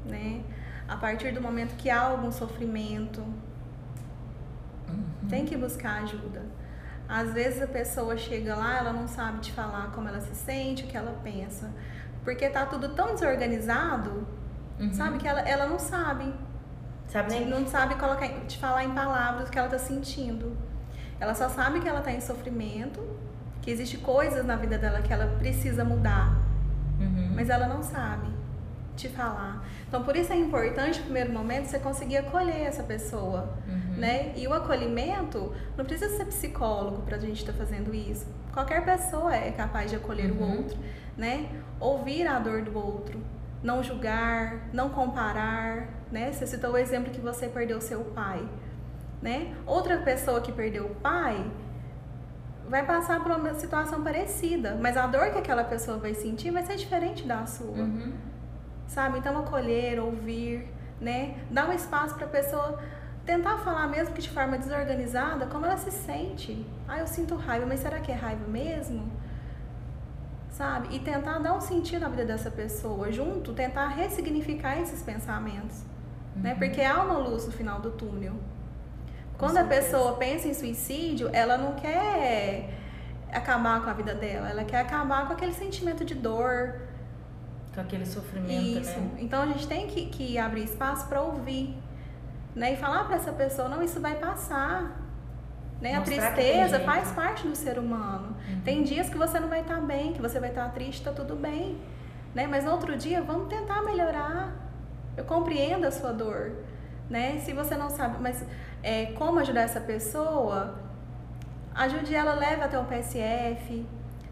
né? 0.04 0.42
A 0.86 0.96
partir 0.98 1.32
do 1.32 1.40
momento 1.40 1.74
que 1.78 1.88
há 1.88 1.98
algum 2.02 2.30
sofrimento, 2.30 3.24
tem 5.30 5.46
que 5.46 5.56
buscar 5.56 6.02
ajuda. 6.02 6.42
Às 7.08 7.32
vezes 7.32 7.62
a 7.62 7.66
pessoa 7.66 8.18
chega 8.18 8.54
lá, 8.54 8.76
ela 8.76 8.92
não 8.92 9.08
sabe 9.08 9.40
te 9.40 9.50
falar 9.50 9.92
como 9.92 10.08
ela 10.10 10.20
se 10.20 10.34
sente, 10.34 10.84
o 10.84 10.88
que 10.88 10.96
ela 10.96 11.18
pensa. 11.24 11.72
Porque 12.22 12.46
tá 12.50 12.66
tudo 12.66 12.90
tão 12.90 13.14
desorganizado, 13.14 14.26
Uhum. 14.78 14.92
sabe? 14.92 15.16
Que 15.16 15.26
ela, 15.26 15.40
ela 15.40 15.66
não 15.66 15.78
sabe. 15.78 16.34
Sabe 17.06 17.30
nem 17.30 17.46
não 17.48 17.66
sabe 17.66 17.94
colocar, 17.94 18.28
te 18.46 18.58
falar 18.58 18.84
em 18.84 18.92
palavras 18.92 19.48
o 19.48 19.50
que 19.50 19.58
ela 19.58 19.68
tá 19.68 19.78
sentindo. 19.78 20.54
Ela 21.18 21.32
só 21.34 21.48
sabe 21.48 21.80
que 21.80 21.88
ela 21.88 22.02
tá 22.02 22.12
em 22.12 22.20
sofrimento, 22.20 23.00
que 23.64 23.70
existe 23.70 23.96
coisas 23.96 24.44
na 24.44 24.56
vida 24.56 24.76
dela 24.76 25.00
que 25.00 25.10
ela 25.10 25.26
precisa 25.38 25.82
mudar, 25.86 26.36
Uhum. 27.00 27.32
mas 27.34 27.48
ela 27.48 27.66
não 27.66 27.82
sabe 27.82 28.28
te 28.94 29.08
falar. 29.08 29.64
Então, 29.88 30.04
por 30.04 30.14
isso 30.14 30.32
é 30.32 30.36
importante, 30.36 30.98
no 30.98 31.04
primeiro 31.06 31.32
momento, 31.32 31.64
você 31.66 31.78
conseguir 31.78 32.18
acolher 32.18 32.60
essa 32.66 32.82
pessoa, 32.82 33.54
Uhum. 33.66 33.94
né? 33.96 34.32
E 34.36 34.46
o 34.46 34.52
acolhimento 34.52 35.50
não 35.78 35.84
precisa 35.84 36.14
ser 36.14 36.26
psicólogo 36.26 37.02
pra 37.02 37.16
gente 37.16 37.38
estar 37.40 37.54
fazendo 37.54 37.94
isso. 37.94 38.26
Qualquer 38.52 38.84
pessoa 38.84 39.34
é 39.34 39.50
capaz 39.50 39.90
de 39.90 39.96
acolher 39.96 40.30
o 40.30 40.34
Uhum. 40.42 40.58
outro, 40.58 40.78
né? 41.16 41.48
Ouvir 41.80 42.26
a 42.26 42.38
dor 42.38 42.60
do 42.62 42.76
outro, 42.76 43.18
não 43.62 43.82
julgar, 43.82 44.68
não 44.74 44.90
comparar, 44.90 45.88
né? 46.12 46.30
Você 46.30 46.46
citou 46.46 46.72
o 46.72 46.76
exemplo 46.76 47.10
que 47.10 47.20
você 47.20 47.48
perdeu 47.48 47.80
seu 47.80 48.00
pai, 48.04 48.46
né? 49.22 49.54
Outra 49.66 49.96
pessoa 49.98 50.40
que 50.42 50.52
perdeu 50.52 50.84
o 50.84 50.94
pai 50.96 51.44
vai 52.68 52.84
passar 52.84 53.22
por 53.22 53.30
uma 53.32 53.54
situação 53.54 54.02
parecida, 54.02 54.76
mas 54.80 54.96
a 54.96 55.06
dor 55.06 55.30
que 55.30 55.38
aquela 55.38 55.64
pessoa 55.64 55.98
vai 55.98 56.14
sentir 56.14 56.50
vai 56.50 56.64
ser 56.64 56.76
diferente 56.76 57.24
da 57.26 57.44
sua 57.46 57.66
Uhum. 57.68 58.12
sabe? 58.86 59.18
Então 59.18 59.36
acolher, 59.38 59.98
ouvir, 60.00 60.68
né? 61.00 61.36
Dar 61.50 61.68
um 61.68 61.72
espaço 61.72 62.14
para 62.14 62.26
a 62.26 62.28
pessoa 62.28 62.78
tentar 63.26 63.58
falar 63.58 63.86
mesmo 63.88 64.14
que 64.14 64.20
de 64.20 64.30
forma 64.30 64.58
desorganizada 64.58 65.46
como 65.46 65.64
ela 65.66 65.76
se 65.76 65.90
sente. 65.90 66.64
Ah, 66.86 66.98
eu 66.98 67.06
sinto 67.06 67.34
raiva, 67.34 67.64
mas 67.66 67.80
será 67.80 67.98
que 68.00 68.12
é 68.12 68.14
raiva 68.14 68.46
mesmo? 68.46 69.10
Sabe? 70.50 70.94
E 70.94 71.00
tentar 71.00 71.38
dar 71.38 71.54
um 71.54 71.60
sentido 71.60 72.04
à 72.04 72.08
vida 72.08 72.24
dessa 72.24 72.50
pessoa, 72.50 73.10
junto, 73.10 73.52
tentar 73.52 73.88
ressignificar 73.88 74.78
esses 74.80 75.02
pensamentos, 75.02 75.82
né? 76.36 76.52
Uhum. 76.52 76.58
Porque 76.58 76.80
há 76.82 77.02
uma 77.02 77.18
luz 77.18 77.46
no 77.46 77.52
final 77.52 77.80
do 77.80 77.90
túnel. 77.90 78.34
Quando 79.38 79.56
a 79.58 79.64
pessoa 79.64 80.14
pensa 80.14 80.48
em 80.48 80.54
suicídio, 80.54 81.28
ela 81.32 81.58
não 81.58 81.74
quer 81.74 82.70
acabar 83.32 83.82
com 83.82 83.90
a 83.90 83.92
vida 83.92 84.14
dela, 84.14 84.48
ela 84.48 84.64
quer 84.64 84.80
acabar 84.80 85.26
com 85.26 85.32
aquele 85.32 85.52
sentimento 85.52 86.04
de 86.04 86.14
dor, 86.14 86.80
Com 87.74 87.80
aquele 87.80 88.06
sofrimento, 88.06 88.80
isso. 88.80 88.98
né? 88.98 89.10
Então 89.18 89.42
a 89.42 89.46
gente 89.46 89.66
tem 89.66 89.86
que, 89.88 90.06
que 90.06 90.38
abrir 90.38 90.62
espaço 90.64 91.08
para 91.08 91.20
ouvir, 91.20 91.76
né? 92.54 92.74
E 92.74 92.76
falar 92.76 93.04
para 93.04 93.16
essa 93.16 93.32
pessoa, 93.32 93.68
não, 93.68 93.82
isso 93.82 94.00
vai 94.00 94.14
passar. 94.14 95.00
Né? 95.80 95.94
A 95.94 95.98
Mostrar 96.00 96.32
tristeza 96.32 96.78
faz 96.80 97.10
parte 97.10 97.46
do 97.48 97.56
ser 97.56 97.78
humano. 97.78 98.36
Uhum. 98.48 98.60
Tem 98.64 98.84
dias 98.84 99.10
que 99.10 99.18
você 99.18 99.40
não 99.40 99.48
vai 99.48 99.60
estar 99.60 99.80
bem, 99.80 100.12
que 100.12 100.22
você 100.22 100.38
vai 100.38 100.50
estar 100.50 100.68
triste, 100.68 101.02
tá 101.02 101.10
tudo 101.12 101.34
bem. 101.34 101.78
Né? 102.34 102.46
Mas 102.46 102.64
no 102.64 102.70
outro 102.70 102.96
dia, 102.96 103.20
vamos 103.20 103.48
tentar 103.48 103.82
melhorar. 103.82 104.52
Eu 105.16 105.24
compreendo 105.24 105.84
a 105.84 105.90
sua 105.90 106.12
dor. 106.12 106.52
Né? 107.10 107.40
Se 107.40 107.52
você 107.52 107.76
não 107.76 107.90
sabe, 107.90 108.16
mas 108.20 108.42
é, 108.84 109.06
como 109.16 109.40
ajudar 109.40 109.62
essa 109.62 109.80
pessoa, 109.80 110.74
ajude 111.74 112.14
ela, 112.14 112.34
leve 112.34 112.62
até 112.62 112.78
o 112.78 112.84
PSF, 112.84 113.86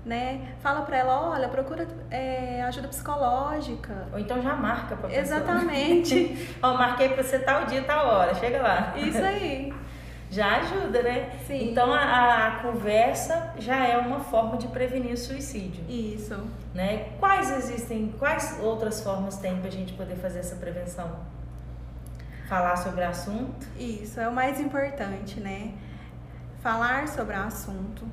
né? 0.05 0.55
Fala 0.61 0.83
para 0.83 0.99
ela, 0.99 1.31
olha, 1.31 1.49
procura 1.49 1.88
é, 2.11 2.62
ajuda 2.65 2.88
psicológica. 2.88 4.09
Ou 4.12 4.19
então 4.19 4.43
já 4.43 4.55
marca 4.55 4.95
para 4.95 5.09
pessoa. 5.09 5.23
Exatamente. 5.23 6.55
Ó, 6.62 6.75
marquei 6.75 7.09
para 7.09 7.23
você 7.23 7.38
tal 7.38 7.65
dia, 7.65 7.83
tal 7.83 8.07
hora, 8.07 8.35
chega 8.35 8.61
lá. 8.61 8.93
Isso 8.97 9.25
aí. 9.25 9.73
já 10.31 10.57
ajuda, 10.57 11.03
né? 11.03 11.31
Sim. 11.47 11.71
Então 11.71 11.93
a, 11.93 12.47
a, 12.47 12.51
conversa 12.62 13.55
já 13.59 13.87
é 13.87 13.97
uma 13.97 14.21
forma 14.21 14.59
de 14.59 14.69
prevenir 14.69 15.12
o 15.12 15.17
suicídio. 15.17 15.83
Isso. 15.88 16.37
Né? 16.75 17.11
Quais 17.19 17.51
existem, 17.51 18.15
quais 18.19 18.59
outras 18.62 19.03
formas 19.03 19.38
tem 19.38 19.57
para 19.59 19.69
a 19.69 19.73
gente 19.73 19.95
poder 19.95 20.17
fazer 20.17 20.41
essa 20.41 20.57
prevenção? 20.57 21.11
Falar 22.48 22.76
sobre 22.76 23.02
o 23.05 23.09
assunto? 23.09 23.66
Isso, 23.78 24.20
é 24.20 24.28
o 24.28 24.33
mais 24.33 24.61
importante, 24.61 25.40
né? 25.40 25.72
Falar 26.62 27.09
sobre 27.09 27.35
o 27.37 27.40
assunto. 27.40 28.05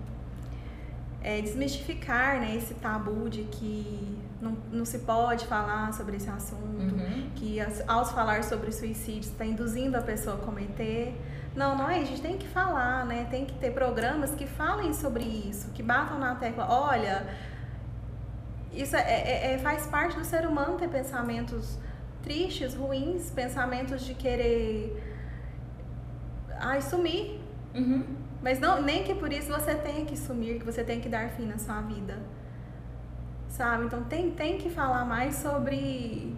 É, 1.21 1.41
desmistificar 1.41 2.39
né, 2.39 2.55
esse 2.55 2.73
tabu 2.75 3.29
de 3.29 3.43
que 3.43 4.17
não, 4.41 4.55
não 4.71 4.85
se 4.85 4.99
pode 4.99 5.45
falar 5.47 5.93
sobre 5.93 6.15
esse 6.15 6.29
assunto, 6.29 6.59
Uhum. 6.95 7.29
que 7.35 7.57
ao 7.85 8.05
falar 8.05 8.41
sobre 8.45 8.71
suicídio 8.71 9.29
está 9.29 9.43
induzindo 9.45 9.97
a 9.97 10.01
pessoa 10.01 10.37
a 10.37 10.39
cometer. 10.39 11.13
Não, 11.53 11.75
não 11.77 11.89
é, 11.89 11.99
a 11.99 12.05
gente 12.05 12.21
tem 12.21 12.37
que 12.37 12.47
falar, 12.47 13.05
né? 13.05 13.27
Tem 13.29 13.45
que 13.45 13.53
ter 13.55 13.71
programas 13.73 14.31
que 14.33 14.47
falem 14.47 14.93
sobre 14.93 15.25
isso, 15.25 15.71
que 15.71 15.83
batam 15.83 16.17
na 16.17 16.35
tecla, 16.35 16.65
olha, 16.71 17.27
isso 18.71 18.95
é, 18.95 19.01
é- 19.01 19.53
é- 19.55 19.57
faz 19.57 19.85
parte 19.87 20.15
do 20.15 20.23
ser 20.23 20.47
humano 20.47 20.77
ter 20.77 20.87
pensamentos 20.87 21.77
tristes, 22.29 22.75
ruins, 22.75 23.31
pensamentos 23.31 24.05
de 24.05 24.13
querer 24.13 24.95
ai, 26.59 26.79
sumir. 26.81 27.39
Uhum. 27.73 28.03
Mas 28.41 28.59
não, 28.59 28.81
nem 28.81 29.03
que 29.03 29.15
por 29.15 29.31
isso 29.33 29.49
você 29.51 29.73
tenha 29.75 30.05
que 30.05 30.15
sumir, 30.15 30.59
que 30.59 30.65
você 30.65 30.83
tenha 30.83 31.01
que 31.01 31.09
dar 31.09 31.29
fim 31.31 31.45
na 31.47 31.57
sua 31.57 31.81
vida. 31.81 32.17
Sabe? 33.47 33.85
Então 33.85 34.03
tem, 34.03 34.29
tem 34.31 34.57
que 34.59 34.69
falar 34.69 35.03
mais 35.05 35.35
sobre 35.35 36.35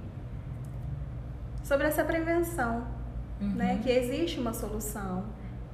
sobre 1.63 1.88
essa 1.88 2.04
prevenção, 2.04 2.88
Uhum. 3.41 3.54
né? 3.56 3.80
Que 3.84 3.89
existe 3.89 4.39
uma 4.39 4.54
solução, 4.54 5.25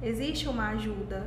existe 0.02 0.48
uma 0.48 0.68
ajuda 0.70 1.20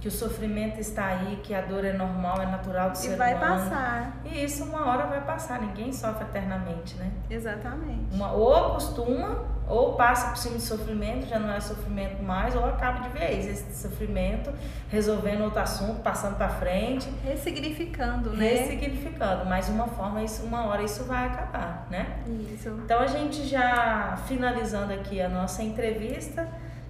Que 0.00 0.06
o 0.06 0.10
sofrimento 0.12 0.78
está 0.78 1.06
aí, 1.06 1.40
que 1.42 1.52
a 1.52 1.60
dor 1.60 1.84
é 1.84 1.92
normal, 1.92 2.40
é 2.40 2.46
natural 2.46 2.90
do 2.90 2.94
e 2.94 2.98
ser 2.98 3.16
vai 3.16 3.34
humano. 3.34 3.64
passar. 3.64 4.16
E 4.24 4.44
isso 4.44 4.62
uma 4.64 4.86
hora 4.86 5.06
vai 5.06 5.20
passar, 5.22 5.60
ninguém 5.60 5.92
sofre 5.92 6.22
eternamente, 6.24 6.94
né? 6.96 7.10
Exatamente. 7.28 8.14
Uma, 8.14 8.30
ou 8.30 8.54
acostuma, 8.54 9.44
ou 9.66 9.94
passa 9.94 10.28
por 10.28 10.36
cima 10.36 10.54
de 10.56 10.62
sofrimento, 10.62 11.26
já 11.26 11.38
não 11.40 11.50
é 11.52 11.58
sofrimento 11.60 12.22
mais, 12.22 12.54
ou 12.54 12.64
acaba 12.64 13.00
de 13.00 13.08
vez 13.08 13.44
esse 13.46 13.74
sofrimento, 13.76 14.52
resolvendo 14.88 15.42
outro 15.42 15.58
assunto, 15.60 16.00
passando 16.00 16.36
para 16.36 16.48
frente, 16.48 17.10
Ressignificando, 17.24 18.30
né? 18.30 18.50
ressignificando. 18.50 19.46
Mas 19.46 19.68
uma 19.68 19.88
forma, 19.88 20.22
isso, 20.22 20.44
uma 20.46 20.64
hora 20.66 20.82
isso 20.82 21.04
vai 21.04 21.26
acabar, 21.26 21.86
né? 21.90 22.18
Isso. 22.54 22.68
Então 22.84 23.00
a 23.00 23.06
gente 23.08 23.44
já 23.46 24.16
finalizando 24.28 24.92
aqui 24.92 25.20
a 25.20 25.28
nossa 25.28 25.62
entrevista, 25.62 26.48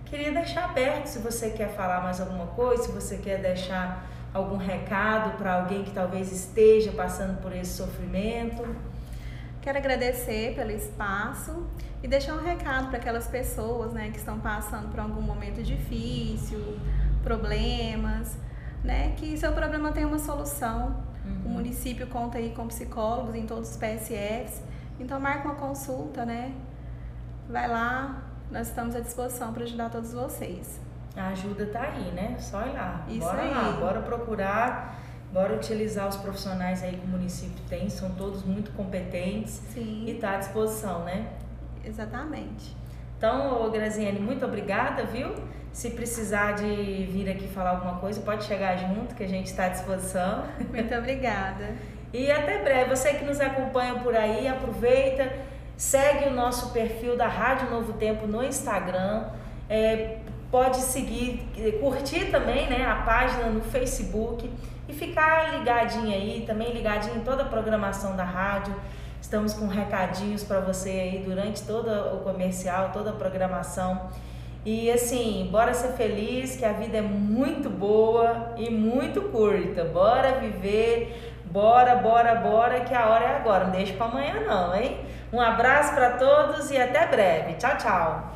queria 0.08 0.32
deixar 0.32 0.64
aberto 0.64 1.06
se 1.06 1.18
você 1.18 1.50
quer 1.50 1.68
falar 1.68 2.00
mais 2.00 2.20
alguma 2.20 2.46
coisa, 2.46 2.84
se 2.84 2.92
você 2.92 3.18
quer 3.18 3.40
deixar 3.40 4.06
algum 4.32 4.56
recado 4.56 5.36
para 5.36 5.54
alguém 5.54 5.84
que 5.84 5.90
talvez 5.90 6.32
esteja 6.32 6.92
passando 6.92 7.40
por 7.40 7.54
esse 7.54 7.76
sofrimento. 7.76 8.64
Quero 9.60 9.78
agradecer 9.78 10.54
pelo 10.54 10.70
espaço 10.70 11.66
e 12.02 12.08
deixar 12.08 12.34
um 12.34 12.42
recado 12.42 12.88
para 12.88 12.98
aquelas 12.98 13.26
pessoas 13.26 13.92
né, 13.92 14.10
que 14.10 14.18
estão 14.18 14.38
passando 14.38 14.90
por 14.90 15.00
algum 15.00 15.20
momento 15.20 15.62
difícil, 15.62 16.78
problemas, 17.22 18.36
né? 18.82 19.12
Que 19.16 19.36
seu 19.36 19.52
problema 19.52 19.92
tem 19.92 20.04
uma 20.04 20.18
solução. 20.18 21.06
O 21.44 21.48
município 21.48 22.06
conta 22.06 22.38
aí 22.38 22.50
com 22.54 22.66
psicólogos 22.66 23.34
em 23.34 23.44
todos 23.44 23.70
os 23.70 23.76
PSFs. 23.76 24.62
Então 24.98 25.20
marca 25.20 25.46
uma 25.46 25.56
consulta, 25.56 26.24
né? 26.24 26.54
Vai 27.48 27.68
lá, 27.68 28.27
nós 28.50 28.68
estamos 28.68 28.94
à 28.94 29.00
disposição 29.00 29.52
para 29.52 29.64
ajudar 29.64 29.90
todos 29.90 30.12
vocês. 30.12 30.80
A 31.16 31.28
ajuda 31.28 31.66
tá 31.66 31.82
aí, 31.82 32.10
né? 32.12 32.36
Só 32.38 32.66
ir 32.66 32.72
lá. 32.72 33.04
Isso 33.08 33.20
bora 33.20 33.42
aí. 33.42 33.50
lá, 33.50 33.72
bora 33.72 34.00
procurar, 34.02 35.00
bora 35.32 35.54
utilizar 35.54 36.08
os 36.08 36.16
profissionais 36.16 36.82
aí 36.82 36.96
que 36.96 37.04
o 37.04 37.08
município 37.08 37.62
tem, 37.68 37.88
são 37.88 38.10
todos 38.10 38.44
muito 38.44 38.70
competentes 38.72 39.60
e 39.76 40.12
Sim, 40.12 40.18
tá 40.20 40.32
à 40.32 40.36
disposição, 40.36 41.04
né? 41.04 41.28
exatamente. 41.84 42.76
Então, 43.16 43.64
ô, 43.64 43.70
Graziane, 43.70 44.20
muito 44.20 44.44
obrigada, 44.44 45.04
viu? 45.04 45.34
Se 45.72 45.90
precisar 45.90 46.52
de 46.52 47.06
vir 47.10 47.28
aqui 47.28 47.48
falar 47.48 47.70
alguma 47.70 47.96
coisa, 47.98 48.20
pode 48.20 48.44
chegar 48.44 48.76
junto, 48.76 49.14
que 49.14 49.24
a 49.24 49.28
gente 49.28 49.46
está 49.46 49.64
à 49.64 49.68
disposição. 49.68 50.44
Muito 50.70 50.94
obrigada. 50.94 51.74
E 52.12 52.30
até 52.30 52.62
breve. 52.62 52.90
Você 52.90 53.14
que 53.14 53.24
nos 53.24 53.40
acompanha 53.40 53.96
por 53.96 54.14
aí, 54.14 54.46
aproveita, 54.48 55.30
segue 55.78 56.26
o 56.26 56.34
nosso 56.34 56.72
perfil 56.72 57.16
da 57.16 57.28
Rádio 57.28 57.70
Novo 57.70 57.92
Tempo 57.92 58.26
no 58.26 58.44
Instagram. 58.44 59.26
É, 59.70 60.18
pode 60.50 60.78
seguir, 60.78 61.48
curtir 61.80 62.32
também 62.32 62.68
né, 62.68 62.84
a 62.84 62.96
página 62.96 63.48
no 63.48 63.60
Facebook 63.60 64.50
e 64.88 64.92
ficar 64.92 65.56
ligadinho 65.56 66.12
aí, 66.12 66.42
também 66.44 66.72
ligadinho 66.72 67.18
em 67.18 67.20
toda 67.20 67.44
a 67.44 67.46
programação 67.46 68.16
da 68.16 68.24
rádio. 68.24 68.74
Estamos 69.20 69.54
com 69.54 69.68
recadinhos 69.68 70.42
para 70.42 70.58
você 70.58 70.90
aí 70.90 71.22
durante 71.24 71.62
todo 71.62 71.88
o 71.88 72.24
comercial, 72.24 72.90
toda 72.92 73.10
a 73.10 73.12
programação. 73.12 74.10
E 74.64 74.90
assim, 74.90 75.48
bora 75.52 75.72
ser 75.74 75.92
feliz, 75.92 76.56
que 76.56 76.64
a 76.64 76.72
vida 76.72 76.98
é 76.98 77.02
muito 77.02 77.70
boa 77.70 78.52
e 78.56 78.68
muito 78.68 79.22
curta. 79.22 79.84
Bora 79.84 80.40
viver, 80.40 81.34
bora, 81.44 81.94
bora, 81.96 82.34
bora, 82.34 82.80
que 82.80 82.92
a 82.92 83.08
hora 83.08 83.24
é 83.24 83.36
agora. 83.36 83.64
Não 83.64 83.70
deixa 83.70 83.94
para 83.94 84.06
amanhã 84.06 84.40
não, 84.40 84.74
hein? 84.74 84.98
Um 85.32 85.40
abraço 85.40 85.94
para 85.94 86.12
todos 86.12 86.70
e 86.70 86.76
até 86.76 87.06
breve. 87.06 87.54
Tchau, 87.54 87.76
tchau. 87.76 88.32